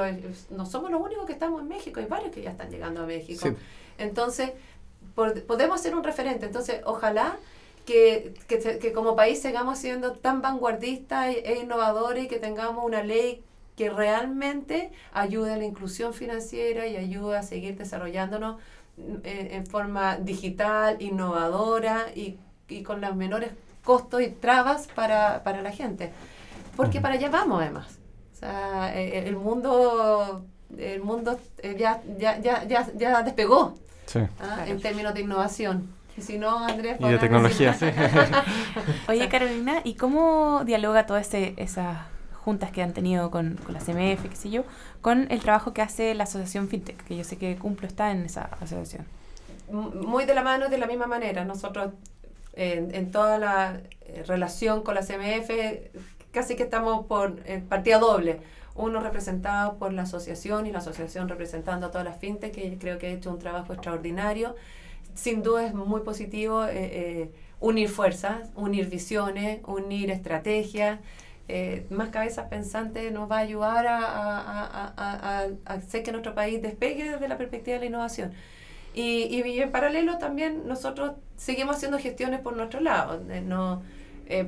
no 0.50 0.66
somos 0.66 0.92
los 0.92 1.02
únicos 1.02 1.26
que 1.26 1.34
estamos 1.34 1.62
en 1.62 1.68
México, 1.68 2.00
hay 2.00 2.06
varios 2.06 2.32
que 2.32 2.42
ya 2.42 2.52
están 2.52 2.70
llegando 2.70 3.04
a 3.04 3.06
México. 3.06 3.50
Entonces, 3.98 4.52
podemos 5.14 5.82
ser 5.82 5.94
un 5.94 6.04
referente. 6.04 6.46
Entonces, 6.46 6.82
ojalá 6.86 7.38
que, 7.86 8.34
que, 8.48 8.80
que, 8.80 8.94
como 8.94 9.16
país 9.16 9.42
sigamos 9.42 9.78
siendo 9.78 10.14
tan 10.14 10.42
vanguardistas 10.42 11.28
e, 11.28 11.40
e 11.46 11.60
innovadores 11.60 12.26
y 12.26 12.28
que 12.28 12.40
tengamos 12.40 12.84
una 12.86 13.04
ley 13.04 13.44
que 13.76 13.90
realmente 13.90 14.92
ayude 15.12 15.54
a 15.54 15.58
la 15.58 15.66
inclusión 15.66 16.14
financiera 16.14 16.88
y 16.88 16.96
ayude 16.96 17.38
a 17.38 17.44
seguir 17.44 17.78
desarrollándonos 17.78 18.58
mm, 18.98 19.16
en, 19.24 19.66
forma 19.66 20.18
digital, 20.18 21.02
innovadora 21.02 22.08
y, 22.16 22.38
y, 22.70 22.84
con 22.84 23.02
los 23.02 23.16
menores 23.16 23.52
costos 23.84 24.22
y 24.22 24.30
trabas 24.30 24.88
para, 24.96 25.44
para 25.44 25.62
la 25.62 25.72
gente. 25.72 26.12
Porque 26.76 27.02
para 27.02 27.16
allá 27.16 27.30
vamos 27.30 27.62
además. 27.62 28.00
O 28.34 28.36
sea, 28.36 28.96
e, 28.96 29.20
e, 29.20 29.28
el, 29.28 29.36
mundo, 29.36 30.46
el 30.78 31.02
mundo 31.02 31.40
eh, 31.60 31.76
ya, 31.78 32.02
ya, 32.18 32.40
ya, 32.40 32.64
ya, 32.66 32.88
ya 32.96 33.24
despegó 33.24 33.76
¿ah? 34.40 34.66
en 34.68 34.82
términos 34.82 35.14
de 35.14 35.22
innovación. 35.22 35.90
Y 36.18 36.22
si 36.22 36.38
no, 36.38 36.60
Andrés... 36.60 36.98
Y 37.00 37.08
de 37.08 37.18
tecnología, 37.18 37.74
sí. 37.80 37.86
Oye, 39.08 39.30
Carolina, 39.32 39.82
¿y 39.84 39.96
cómo 39.96 40.64
dialoga 40.66 41.06
todas 41.06 41.34
esas 41.34 41.98
juntas 42.44 42.72
que 42.72 42.82
han 42.82 42.94
tenido 42.94 43.32
con, 43.32 43.56
con 43.56 43.74
la 43.74 43.80
CMF, 43.80 44.30
qué 44.30 44.36
sé 44.36 44.50
yo, 44.50 44.64
con 45.02 45.32
el 45.32 45.40
trabajo 45.40 45.74
que 45.74 45.82
hace 45.82 46.14
la 46.14 46.26
asociación 46.26 46.68
FinTech? 46.68 47.04
Que 47.06 47.18
yo 47.18 47.24
sé 47.24 47.38
que 47.38 47.56
Cumplo 47.56 47.88
está 47.88 48.12
en 48.12 48.26
esa 48.26 48.50
asociación. 48.60 49.06
Muy 49.72 50.26
de 50.26 50.36
la 50.36 50.44
mano, 50.44 50.70
de 50.70 50.78
la 50.78 50.86
misma 50.86 51.08
manera. 51.08 51.46
Nosotros, 51.46 51.92
en, 52.54 52.94
en 52.94 53.12
toda 53.12 53.38
la 53.38 53.80
eh, 54.02 54.24
relación 54.28 54.84
con 54.84 54.94
la 54.94 55.02
CMF, 55.02 55.50
casi 56.32 56.56
que 56.56 56.64
estamos 56.64 57.06
por 57.08 57.38
partida 57.70 57.98
doble 57.98 58.40
uno 58.76 59.00
representado 59.00 59.78
por 59.78 59.94
la 59.94 60.04
asociación 60.04 60.66
y 60.66 60.72
la 60.72 60.80
asociación 60.80 61.30
representando 61.30 61.88
a 61.88 61.92
todas 61.92 62.06
las 62.06 62.18
fintech, 62.18 62.54
que 62.54 62.78
creo 62.80 62.98
que 62.98 63.08
ha 63.08 63.10
hecho 63.12 63.32
un 63.32 63.40
trabajo 63.40 63.74
extraordinario 63.74 64.56
sin 65.16 65.44
duda 65.44 65.66
es 65.66 65.74
muy 65.74 66.02
positivo 66.02 66.66
eh, 66.66 66.72
eh, 66.74 67.32
unir 67.60 67.90
fuerzas, 67.90 68.50
unir 68.56 68.90
visiones, 68.90 69.62
unir 69.66 70.12
estrategias. 70.12 71.00
Eh, 71.50 71.86
más 71.90 72.10
cabezas 72.10 72.48
pensantes 72.50 73.12
nos 73.12 73.30
va 73.30 73.38
a 73.38 73.40
ayudar 73.40 73.86
a, 73.86 74.00
a, 74.00 74.94
a, 74.96 75.42
a, 75.66 75.74
hacer 75.74 76.04
que 76.04 76.12
nuestro 76.12 76.34
país 76.34 76.62
despegue 76.62 77.12
desde 77.12 77.28
la 77.28 77.38
perspectiva 77.38 77.76
de 77.76 77.80
la 77.82 77.86
innovación. 77.88 78.34
Y, 78.94 79.24
y, 79.24 79.60
en 79.60 79.72
paralelo 79.72 80.18
también 80.20 80.68
nosotros 80.68 81.14
seguimos 81.36 81.78
haciendo 81.78 81.98
gestiones 82.00 82.40
por 82.40 82.56
nuestro 82.56 82.80
lado. 82.80 83.22
no, 83.44 83.82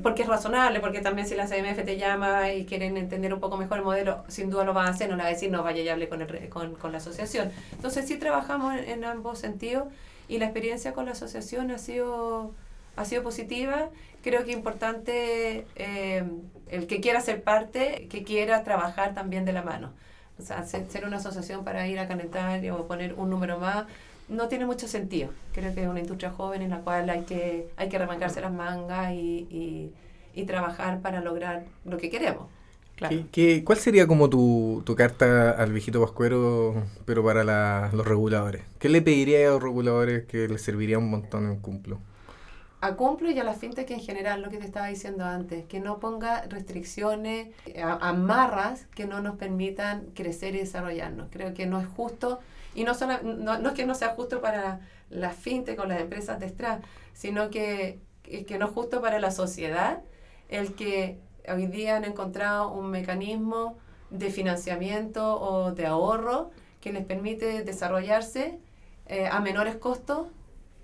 porque 0.02 0.24
es 0.24 0.28
razonable, 0.28 0.80
porque 0.80 1.02
también 1.02 1.28
si 1.28 1.36
la 1.36 1.48
CMF 1.48 1.84
te 1.84 1.98
llama 1.98 2.54
y 2.54 2.66
quieren 2.66 2.98
entender 2.98 3.34
un 3.34 3.40
poco 3.40 3.58
mejor 3.58 3.80
el 3.80 3.84
modelo, 3.84 4.24
sin 4.30 4.50
duda 4.50 4.64
lo 4.64 4.74
van 4.74 4.88
a 4.88 4.90
hacer, 4.92 5.10
no 5.10 5.16
le 5.16 5.24
va 5.24 5.28
a 5.28 5.32
decir 5.32 5.52
no 5.52 5.64
vaya 5.64 5.82
y 5.84 5.90
hable 5.90 6.08
con, 6.08 6.22
el, 6.22 6.50
con, 6.50 6.76
con 6.76 6.92
la 6.92 7.00
asociación. 7.00 7.52
Entonces 7.74 8.08
sí 8.08 8.18
trabajamos 8.18 8.74
en, 8.76 9.04
ambos 9.04 9.38
sentidos 9.38 9.86
y 10.28 10.38
la 10.38 10.46
experiencia 10.46 10.94
con 10.94 11.06
la 11.06 11.12
asociación 11.12 11.72
ha 11.72 11.78
sido, 11.78 12.54
ha 12.96 13.06
sido 13.06 13.24
positiva. 13.24 13.90
Creo 14.24 14.44
que 14.44 14.52
importante 14.52 15.68
eh, 15.76 16.24
el 16.70 16.88
que 16.88 17.02
quiera 17.02 17.22
ser 17.22 17.44
parte, 17.44 18.08
que 18.10 18.24
quiera 18.24 18.64
trabajar 18.64 19.14
también 19.14 19.46
de 19.46 19.54
la 19.54 19.62
mano. 19.62 19.92
O 20.40 20.42
sea, 20.42 20.64
ser, 20.66 21.06
una 21.06 21.18
asociación 21.18 21.64
para 21.64 21.88
ir 21.88 22.00
a 22.00 22.08
calentar 22.08 22.62
o 22.72 22.88
poner 22.88 23.14
un 23.14 23.30
número 23.30 23.60
más, 23.60 23.86
no 24.28 24.48
tiene 24.48 24.66
mucho 24.66 24.88
sentido. 24.88 25.30
Creo 25.54 25.74
que 25.74 25.84
es 25.84 25.88
una 25.88 26.00
industria 26.00 26.32
joven 26.32 26.62
en 26.62 26.72
la 26.72 26.80
cual 26.80 27.10
hay 27.10 27.22
que, 27.22 27.70
hay 27.78 27.90
que 27.90 27.98
remangarse 27.98 28.42
las 28.42 28.52
mangas 28.52 29.14
y, 29.14 29.94
y, 30.34 30.46
trabajar 30.46 31.02
para 31.02 31.22
lograr 31.22 31.66
lo 31.86 31.98
que 31.98 32.10
queremos. 32.10 32.48
Claro. 32.96 33.26
¿Qué, 33.32 33.64
cuál 33.66 33.78
sería 33.78 34.08
como 34.08 34.30
tu, 34.30 34.82
tu, 34.86 34.96
carta 34.96 35.52
al 35.52 35.74
viejito 35.74 36.02
pascuero, 36.02 36.84
pero 37.06 37.26
para 37.26 37.44
la, 37.44 37.90
los 37.94 38.08
reguladores? 38.08 38.64
¿Qué 38.80 38.88
le 38.88 39.02
pediría 39.02 39.48
a 39.48 39.52
los 39.52 39.64
reguladores 39.64 40.26
que 40.26 40.48
les 40.48 40.62
serviría 40.62 40.98
un 40.98 41.10
montón 41.10 41.46
en 41.50 41.60
Cumplo? 41.60 42.00
A 42.80 42.96
Cumplo 42.96 43.32
y 43.32 43.40
a 43.40 43.44
la 43.44 43.54
fintech 43.54 43.90
en 43.92 44.00
general, 44.00 44.42
lo 44.42 44.50
que 44.50 44.60
te 44.60 44.66
estaba 44.66 44.88
diciendo 44.88 45.26
antes, 45.26 45.66
que 45.66 45.82
no 45.82 46.00
ponga 46.00 46.44
restricciones, 46.44 47.50
amarras 48.00 48.86
que 48.96 49.06
no 49.06 49.22
nos 49.22 49.36
permitan 49.36 50.06
crecer 50.14 50.56
y 50.56 50.60
desarrollarnos. 50.60 51.28
Creo 51.32 51.54
que 51.54 51.66
no 51.66 51.82
es 51.82 51.88
justo 51.88 52.40
y 52.76 52.84
no, 52.84 52.94
solo, 52.94 53.22
no, 53.24 53.58
no, 53.58 53.70
es 53.70 53.76
que 53.76 53.86
no 53.86 53.96
sea 53.96 54.10
justo 54.10 54.40
para 54.40 54.82
las 55.10 55.36
fintech 55.36 55.80
o 55.80 55.86
las 55.86 56.00
empresas 56.00 56.40
de 56.40 56.46
extra, 56.46 56.82
sino 57.14 57.50
que, 57.50 58.00
que 58.24 58.58
no 58.58 58.68
es 58.68 58.72
justo 58.72 59.02
para 59.02 59.20
la 59.20 59.32
sociedad 59.32 60.02
el 60.50 60.76
que 60.76 61.18
hoy 61.54 61.68
día 61.68 61.98
han 61.98 62.06
encontrado 62.06 62.72
un 62.72 62.92
mecanismo 62.92 63.78
de 64.10 64.30
financiamiento 64.30 65.40
o 65.40 65.72
de 65.72 65.86
ahorro 65.86 66.52
que 66.82 66.94
les 66.94 67.06
permite 67.06 67.64
desarrollarse 67.64 68.60
eh, 69.08 69.28
a 69.28 69.40
menores 69.40 69.76
costos, 69.76 70.28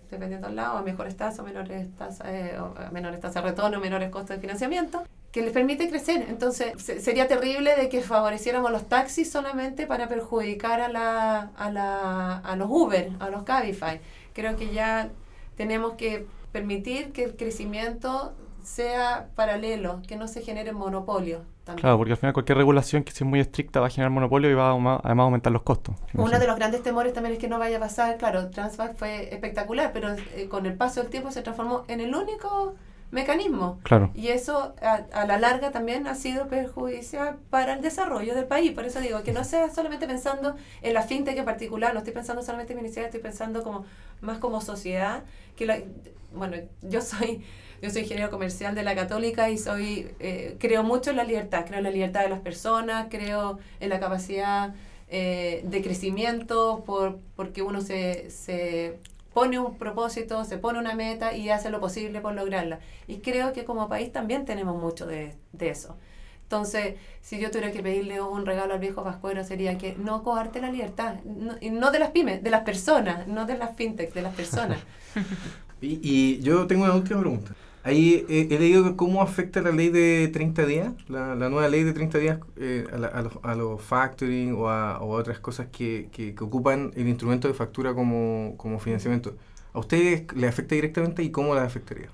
dependiendo 0.10 0.48
del 0.48 0.56
lado, 0.58 0.78
a 0.78 0.82
mejores 0.82 1.16
tasas, 1.16 1.46
menores 1.46 1.88
tasas, 1.96 2.28
eh, 2.28 2.58
menores 2.92 3.20
tasas 3.20 3.44
de 3.44 3.50
retorno, 3.50 3.80
menores 3.80 4.10
costos 4.10 4.36
de 4.36 4.42
financiamiento, 4.42 5.04
que 5.32 5.42
les 5.42 5.54
permite 5.54 5.90
crecer. 5.90 6.26
Entonces, 6.28 6.74
sería 6.82 7.28
terrible 7.28 7.76
de 7.76 7.88
que 7.88 8.02
favoreciéramos 8.02 8.72
los 8.72 8.90
taxis 8.90 9.32
solamente 9.32 9.88
para 9.88 10.08
perjudicar 10.08 10.82
a, 10.82 10.90
la, 10.90 11.52
a, 11.56 11.72
la, 11.72 12.38
a 12.40 12.56
los 12.56 12.68
Uber, 12.70 13.12
a 13.20 13.30
los 13.30 13.44
Cabify. 13.44 14.02
Creo 14.34 14.58
que 14.58 14.74
ya 14.74 15.10
tenemos 15.56 15.94
que 15.94 16.26
permitir 16.52 17.14
que 17.14 17.24
el 17.24 17.36
crecimiento 17.38 18.34
sea 18.64 19.30
paralelo, 19.36 20.02
que 20.08 20.16
no 20.16 20.28
se 20.28 20.42
genere 20.42 20.72
monopolio. 20.72 21.42
Claro, 21.76 21.98
porque 21.98 22.14
al 22.14 22.18
final 22.18 22.34
cualquier 22.34 22.58
regulación 22.58 23.04
que 23.04 23.12
sea 23.12 23.26
muy 23.26 23.40
estricta 23.40 23.80
va 23.80 23.88
a 23.88 23.90
generar 23.90 24.12
monopolio 24.12 24.50
y 24.50 24.54
va 24.54 24.72
a, 24.72 25.00
además 25.04 25.24
aumentar 25.24 25.54
los 25.54 25.62
costos. 25.62 25.96
Uno 26.14 26.40
de 26.40 26.48
los 26.48 26.56
grandes 26.56 26.84
temores 26.84 27.14
también 27.14 27.34
es 27.34 27.40
que 27.40 27.48
no 27.48 27.60
vaya 27.60 27.78
a 27.78 27.80
pasar, 27.80 28.18
claro, 28.18 28.50
Transvac 28.50 28.96
fue 28.96 29.34
espectacular, 29.34 29.92
pero 29.94 30.10
eh, 30.10 30.48
con 30.50 30.66
el 30.66 30.76
paso 30.76 31.02
del 31.02 31.10
tiempo 31.10 31.32
se 31.32 31.42
transformó 31.42 31.84
en 31.88 32.02
el 32.02 32.14
único 32.14 32.76
mecanismo. 33.12 33.80
Claro. 33.84 34.10
Y 34.14 34.30
eso 34.30 34.74
a, 34.82 35.26
la 35.26 35.38
larga 35.38 35.72
también 35.72 36.08
ha 36.08 36.16
sido 36.16 36.48
perjudicial 36.48 37.38
para 37.50 37.74
el 37.74 37.82
desarrollo 37.82 38.34
del 38.34 38.46
país. 38.46 38.72
Por 38.72 38.86
eso 38.86 39.00
digo 39.00 39.22
que 39.24 39.34
no 39.34 39.44
sea 39.44 39.70
solamente 39.70 40.08
pensando 40.08 40.56
en 40.82 40.94
la 40.94 41.04
fintech 41.04 41.38
en 41.38 41.46
particular, 41.46 41.94
no 41.94 42.00
estoy 42.00 42.14
pensando 42.14 42.42
solamente 42.42 42.74
en 42.74 42.80
mi 42.80 42.86
iniciativa, 42.86 43.08
estoy 43.08 43.22
pensando 43.22 43.64
como 43.64 43.86
más 44.22 44.40
como 44.40 44.62
sociedad. 44.62 45.24
que 45.56 45.86
Bueno, 46.34 46.58
yo 46.82 47.02
soy 47.02 47.44
yo 47.82 47.90
soy 47.90 48.04
ingeniero 48.04 48.30
comercial 48.30 48.76
de 48.76 48.84
la 48.84 48.96
Católica 48.96 49.50
y 49.50 49.58
soy 49.58 50.08
eh, 50.20 50.56
creo 50.60 50.84
mucho 50.84 51.10
en 51.10 51.18
la 51.18 51.24
libertad, 51.24 51.66
creo 51.66 51.80
en 51.80 51.84
la 51.84 51.92
libertad 51.92 52.22
de 52.22 52.30
las 52.30 52.40
personas, 52.40 53.08
creo 53.10 53.60
en 53.80 53.90
la 53.90 54.00
capacidad 54.00 54.76
eh, 55.10 55.62
de 55.66 55.82
crecimiento 55.82 56.84
por, 56.86 57.20
porque 57.36 57.64
uno 57.64 57.82
se, 57.82 58.30
se 58.30 59.00
pone 59.34 59.60
un 59.60 59.78
propósito, 59.78 60.46
se 60.46 60.58
pone 60.58 60.78
una 60.78 60.94
meta 60.94 61.36
y 61.36 61.50
hace 61.50 61.70
lo 61.70 61.80
posible 61.80 62.22
por 62.22 62.34
lograrla. 62.36 62.80
Y 63.08 63.18
creo 63.18 63.52
que 63.52 63.66
como 63.66 63.90
país 63.90 64.12
también 64.12 64.46
tenemos 64.46 64.80
mucho 64.80 65.08
de, 65.08 65.36
eso. 65.60 65.98
Entonces, 66.44 66.96
si 67.22 67.40
yo 67.40 67.50
tuviera 67.50 67.72
que 67.72 67.82
pedirle 67.82 68.22
un 68.22 68.46
regalo 68.46 68.74
al 68.74 68.80
viejo 68.80 69.04
Pascuero 69.04 69.44
sería 69.44 69.78
que 69.78 69.96
no 69.96 70.22
coarte 70.22 70.60
la 70.60 70.70
libertad, 70.70 71.16
no, 71.24 71.92
de 71.92 72.00
las 72.00 72.12
pymes, 72.12 72.44
de 72.44 72.50
las 72.50 72.64
personas, 72.64 73.26
no 73.28 73.46
de 73.46 73.58
las 73.58 73.76
fintech, 73.76 74.14
de 74.14 74.22
las 74.22 74.36
personas. 74.36 74.78
y 75.82 76.40
yo 76.42 76.68
tengo 76.68 76.84
una 76.84 76.94
última 76.94 77.22
pregunta. 77.22 77.56
Ahí 77.84 78.26
he 78.30 78.60
leído 78.60 78.96
cómo 78.96 79.24
afecta 79.24 79.60
la 79.62 79.72
ley 79.72 79.90
de 79.90 80.28
30 80.28 80.66
días, 80.68 80.94
la, 81.08 81.34
la 81.34 81.50
nueva 81.50 81.68
ley 81.68 81.84
de 81.84 81.94
30 81.94 82.18
días 82.20 82.40
eh, 82.58 82.86
a, 82.94 83.22
los, 83.22 83.34
a, 83.42 83.56
los, 83.56 83.82
factoring 83.82 84.54
o 84.54 84.70
a, 84.70 85.02
otras 85.02 85.40
cosas 85.40 85.68
que, 85.72 86.10
que, 86.12 86.36
ocupan 86.40 86.92
el 86.96 87.08
instrumento 87.08 87.48
de 87.48 87.56
factura 87.56 87.96
como, 87.96 88.54
como 88.58 88.78
financiamiento. 88.78 89.36
¿A 89.74 89.80
ustedes 89.80 90.32
le 90.36 90.48
afecta 90.48 90.76
directamente 90.76 91.24
y 91.24 91.32
cómo 91.32 91.56
les 91.56 91.64
afectaría? 91.64 92.10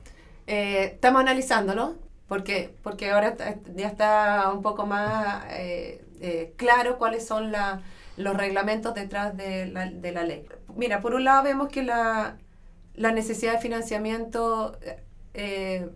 Eh, 0.46 0.92
estamos 0.94 1.22
analizándolo 1.22 1.96
porque, 2.30 2.74
porque 2.82 3.12
ahora 3.12 3.36
ya 3.76 3.88
está 3.88 4.52
un 4.54 4.62
poco 4.62 4.86
más 4.86 5.44
eh, 5.50 6.54
claro 6.56 6.98
cuáles 6.98 7.28
son 7.28 7.52
la, 7.52 7.82
los 8.16 8.38
reglamentos 8.38 8.94
detrás 8.94 9.36
de 9.36 9.66
la, 9.66 9.90
de 9.90 10.12
la 10.14 10.24
ley. 10.24 10.46
Mira, 10.78 11.02
por 11.02 11.14
un 11.14 11.26
lado 11.26 11.44
vemos 11.44 11.68
que 11.68 11.84
la, 11.84 12.38
la 12.96 13.12
necesidad 13.12 13.54
de 13.54 13.60
financiamiento 13.60 14.78
eh, 15.38 15.88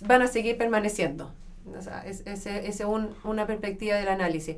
van 0.00 0.22
a 0.22 0.26
seguir 0.26 0.56
permaneciendo. 0.56 1.32
O 1.76 1.82
sea, 1.82 2.04
es, 2.06 2.22
es, 2.26 2.80
un, 2.80 3.14
una 3.24 3.46
perspectiva 3.46 3.96
del 3.96 4.08
análisis. 4.08 4.56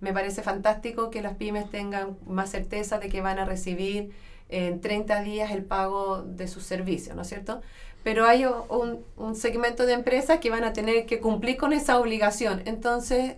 Me 0.00 0.12
parece 0.12 0.42
fantástico 0.42 1.10
que 1.10 1.22
las 1.22 1.36
pymes 1.36 1.70
tengan 1.70 2.16
más 2.26 2.50
certeza 2.50 2.98
de 2.98 3.08
que 3.08 3.20
van 3.20 3.38
a 3.38 3.44
recibir 3.44 4.12
en 4.48 4.80
30 4.80 5.22
días 5.22 5.50
el 5.52 5.64
pago 5.64 6.22
de 6.22 6.48
sus 6.48 6.64
servicios, 6.64 7.16
¿no 7.16 7.22
es 7.22 7.28
cierto? 7.28 7.62
Pero 8.04 8.26
hay 8.26 8.44
un, 8.44 9.04
un 9.16 9.34
segmento 9.34 9.86
de 9.86 9.94
empresas 9.94 10.38
que 10.38 10.50
van 10.50 10.64
a 10.64 10.72
tener 10.72 11.06
que 11.06 11.20
cumplir 11.20 11.56
con 11.56 11.72
esa 11.72 11.98
obligación. 11.98 12.62
Entonces, 12.64 13.36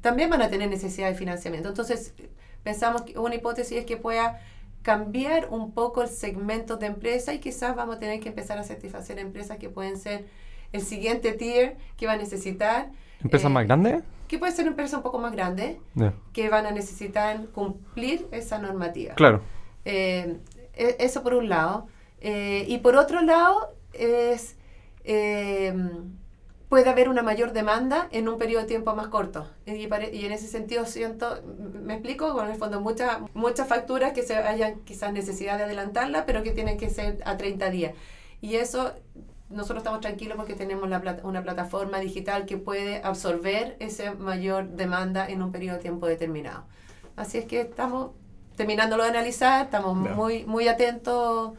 también 0.00 0.30
van 0.30 0.42
a 0.42 0.48
tener 0.48 0.68
necesidad 0.68 1.08
de 1.08 1.14
financiamiento. 1.14 1.68
Entonces, 1.68 2.14
pensamos 2.62 3.02
que 3.02 3.18
una 3.18 3.34
hipótesis 3.34 3.78
es 3.78 3.86
que 3.86 3.96
pueda 3.96 4.40
cambiar 4.86 5.48
un 5.50 5.72
poco 5.72 6.04
el 6.04 6.08
segmento 6.08 6.76
de 6.76 6.86
empresa 6.86 7.34
y 7.34 7.40
quizás 7.40 7.74
vamos 7.74 7.96
a 7.96 7.98
tener 7.98 8.20
que 8.20 8.28
empezar 8.28 8.56
a 8.56 8.62
satisfacer 8.62 9.18
empresas 9.18 9.58
que 9.58 9.68
pueden 9.68 9.96
ser 9.96 10.26
el 10.70 10.80
siguiente 10.80 11.32
tier 11.32 11.76
que 11.96 12.06
va 12.06 12.12
a 12.12 12.16
necesitar. 12.16 12.92
¿Empresas 13.20 13.50
más 13.50 13.64
eh, 13.64 13.66
grandes? 13.66 14.04
Que 14.28 14.38
puede 14.38 14.52
ser 14.52 14.62
una 14.62 14.70
empresa 14.70 14.98
un 14.98 15.02
poco 15.02 15.18
más 15.18 15.32
grande, 15.32 15.80
que 16.32 16.48
van 16.50 16.66
a 16.66 16.70
necesitar 16.70 17.46
cumplir 17.46 18.28
esa 18.30 18.60
normativa. 18.60 19.16
Claro. 19.16 19.42
Eh, 19.84 20.36
e, 20.74 20.96
eso 21.00 21.24
por 21.24 21.34
un 21.34 21.48
lado. 21.48 21.88
Eh, 22.20 22.64
y 22.68 22.78
por 22.78 22.94
otro 22.94 23.22
lado 23.22 23.74
es 23.92 24.54
puede 26.68 26.90
haber 26.90 27.08
una 27.08 27.22
mayor 27.22 27.52
demanda 27.52 28.08
en 28.10 28.28
un 28.28 28.38
periodo 28.38 28.62
de 28.62 28.68
tiempo 28.68 28.94
más 28.94 29.08
corto. 29.08 29.48
Y, 29.66 29.84
en 29.84 30.32
ese 30.32 30.48
sentido 30.48 30.84
siento, 30.86 31.42
me 31.82 31.94
explico, 31.94 32.32
con 32.34 32.48
el 32.48 32.56
fondo 32.56 32.80
muchas 32.80 33.18
muchas 33.34 33.68
facturas 33.68 34.12
que 34.12 34.22
se 34.22 34.36
hayan 34.36 34.80
quizás 34.80 35.12
necesidad 35.12 35.58
de 35.58 35.64
adelantarla, 35.64 36.26
pero 36.26 36.42
que 36.42 36.50
tienen 36.50 36.78
que 36.78 36.90
ser 36.90 37.22
a 37.24 37.36
30 37.36 37.70
días. 37.70 37.94
Y 38.40 38.56
eso 38.56 38.92
nosotros 39.48 39.78
estamos 39.78 40.00
tranquilos 40.00 40.36
porque 40.36 40.54
tenemos 40.54 40.88
la 40.88 41.20
una 41.22 41.42
plataforma 41.42 42.00
digital 42.00 42.46
que 42.46 42.56
puede 42.56 43.00
absorber 43.02 43.76
esa 43.78 44.14
mayor 44.14 44.70
demanda 44.70 45.26
en 45.28 45.42
un 45.42 45.52
periodo 45.52 45.76
de 45.76 45.82
tiempo 45.82 46.06
determinado. 46.06 46.64
Así 47.14 47.38
es 47.38 47.44
que 47.44 47.60
estamos 47.60 48.10
terminándolo 48.56 49.04
de 49.04 49.10
analizar, 49.10 49.66
estamos 49.66 49.96
muy, 49.96 50.44
muy 50.46 50.66
atentos 50.66 51.52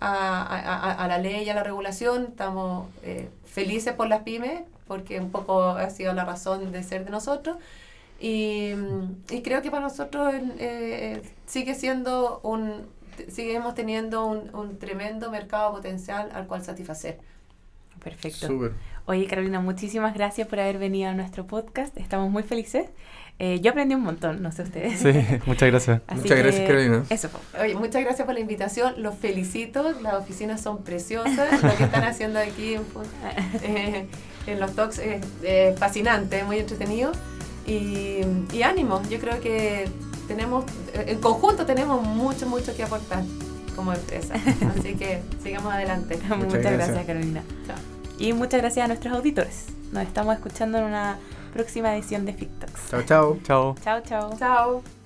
a, 0.00 0.42
a, 0.42 1.04
a, 1.04 1.08
la 1.08 1.18
ley 1.18 1.44
y 1.44 1.50
a 1.50 1.54
la 1.54 1.62
regulación, 1.62 2.26
estamos 2.30 2.88
eh, 3.02 3.28
felices 3.58 3.94
por 3.94 4.08
las 4.08 4.22
pymes, 4.22 4.62
porque 4.86 5.20
un 5.20 5.30
poco 5.30 5.62
ha 5.62 5.90
sido 5.90 6.12
la 6.12 6.24
razón 6.24 6.72
de 6.72 6.82
ser 6.82 7.04
de 7.04 7.10
nosotros. 7.10 7.56
Y, 8.20 8.72
y 9.30 9.42
creo 9.42 9.62
que 9.62 9.70
para 9.70 9.82
nosotros 9.82 10.34
eh, 10.58 11.22
sigue 11.46 11.74
siendo 11.74 12.40
un, 12.42 12.86
seguimos 13.28 13.74
teniendo 13.74 14.26
un, 14.26 14.54
un, 14.54 14.78
tremendo 14.78 15.30
mercado 15.30 15.72
potencial 15.72 16.30
al 16.32 16.46
cual 16.46 16.64
satisfacer. 16.64 17.18
Perfecto. 18.02 18.46
Súper. 18.46 18.72
Oye, 19.06 19.26
Carolina, 19.26 19.60
muchísimas 19.60 20.14
gracias 20.14 20.46
por 20.48 20.60
haber 20.60 20.78
venido 20.78 21.10
a 21.10 21.14
nuestro 21.14 21.46
podcast. 21.46 21.96
Estamos 21.96 22.30
muy 22.30 22.42
felices. 22.42 22.90
Eh, 23.40 23.60
yo 23.60 23.70
aprendí 23.70 23.94
un 23.94 24.02
montón, 24.02 24.42
no 24.42 24.50
sé 24.50 24.62
ustedes. 24.62 24.98
Sí, 24.98 25.12
muchas 25.46 25.70
gracias. 25.70 26.00
Así 26.08 26.20
Muchas 26.22 26.38
gracias, 26.38 26.66
Carolina. 26.66 27.04
Eso 27.08 27.28
fue. 27.28 27.62
Oye, 27.62 27.74
muchas 27.76 28.02
gracias 28.02 28.26
por 28.26 28.34
la 28.34 28.40
invitación. 28.40 28.94
Los 28.98 29.14
felicito. 29.14 29.92
Las 30.02 30.14
oficinas 30.14 30.60
son 30.60 30.82
preciosas. 30.82 31.62
Lo 31.62 31.76
que 31.76 31.84
están 31.84 32.04
haciendo 32.04 32.40
aquí 32.40 32.74
en, 32.74 32.82
eh, 33.62 34.08
en 34.46 34.60
los 34.60 34.74
talks 34.74 34.98
es 34.98 35.24
eh, 35.42 35.74
fascinante, 35.78 36.42
muy 36.42 36.58
entretenido. 36.58 37.12
Y, 37.66 38.22
y 38.52 38.62
ánimo. 38.62 39.02
Yo 39.08 39.20
creo 39.20 39.40
que 39.40 39.88
tenemos, 40.26 40.64
en 40.94 41.20
conjunto 41.20 41.64
tenemos 41.64 42.02
mucho, 42.02 42.46
mucho 42.46 42.74
que 42.74 42.82
aportar 42.82 43.22
como 43.76 43.92
empresa. 43.92 44.34
Así 44.76 44.96
que 44.96 45.22
sigamos 45.42 45.72
adelante. 45.72 46.16
Muchas, 46.28 46.54
gracias. 46.54 46.72
gracias, 46.72 47.06
Carolina. 47.06 47.42
Chao. 47.66 47.76
Y 48.18 48.32
muchas 48.32 48.60
gracias 48.60 48.84
a 48.84 48.88
nuestros 48.88 49.14
auditores. 49.14 49.66
Nos 49.92 50.02
estamos 50.02 50.34
escuchando 50.34 50.78
en 50.78 50.84
una 50.84 51.18
próxima 51.48 51.94
edición 51.94 52.24
de 52.24 52.32
FitTalks. 52.32 52.90
Chao, 52.90 53.02
chao. 53.02 53.38
Chao. 53.44 53.74
Chao, 53.82 54.00
chao. 54.02 54.36
Chao. 54.38 54.97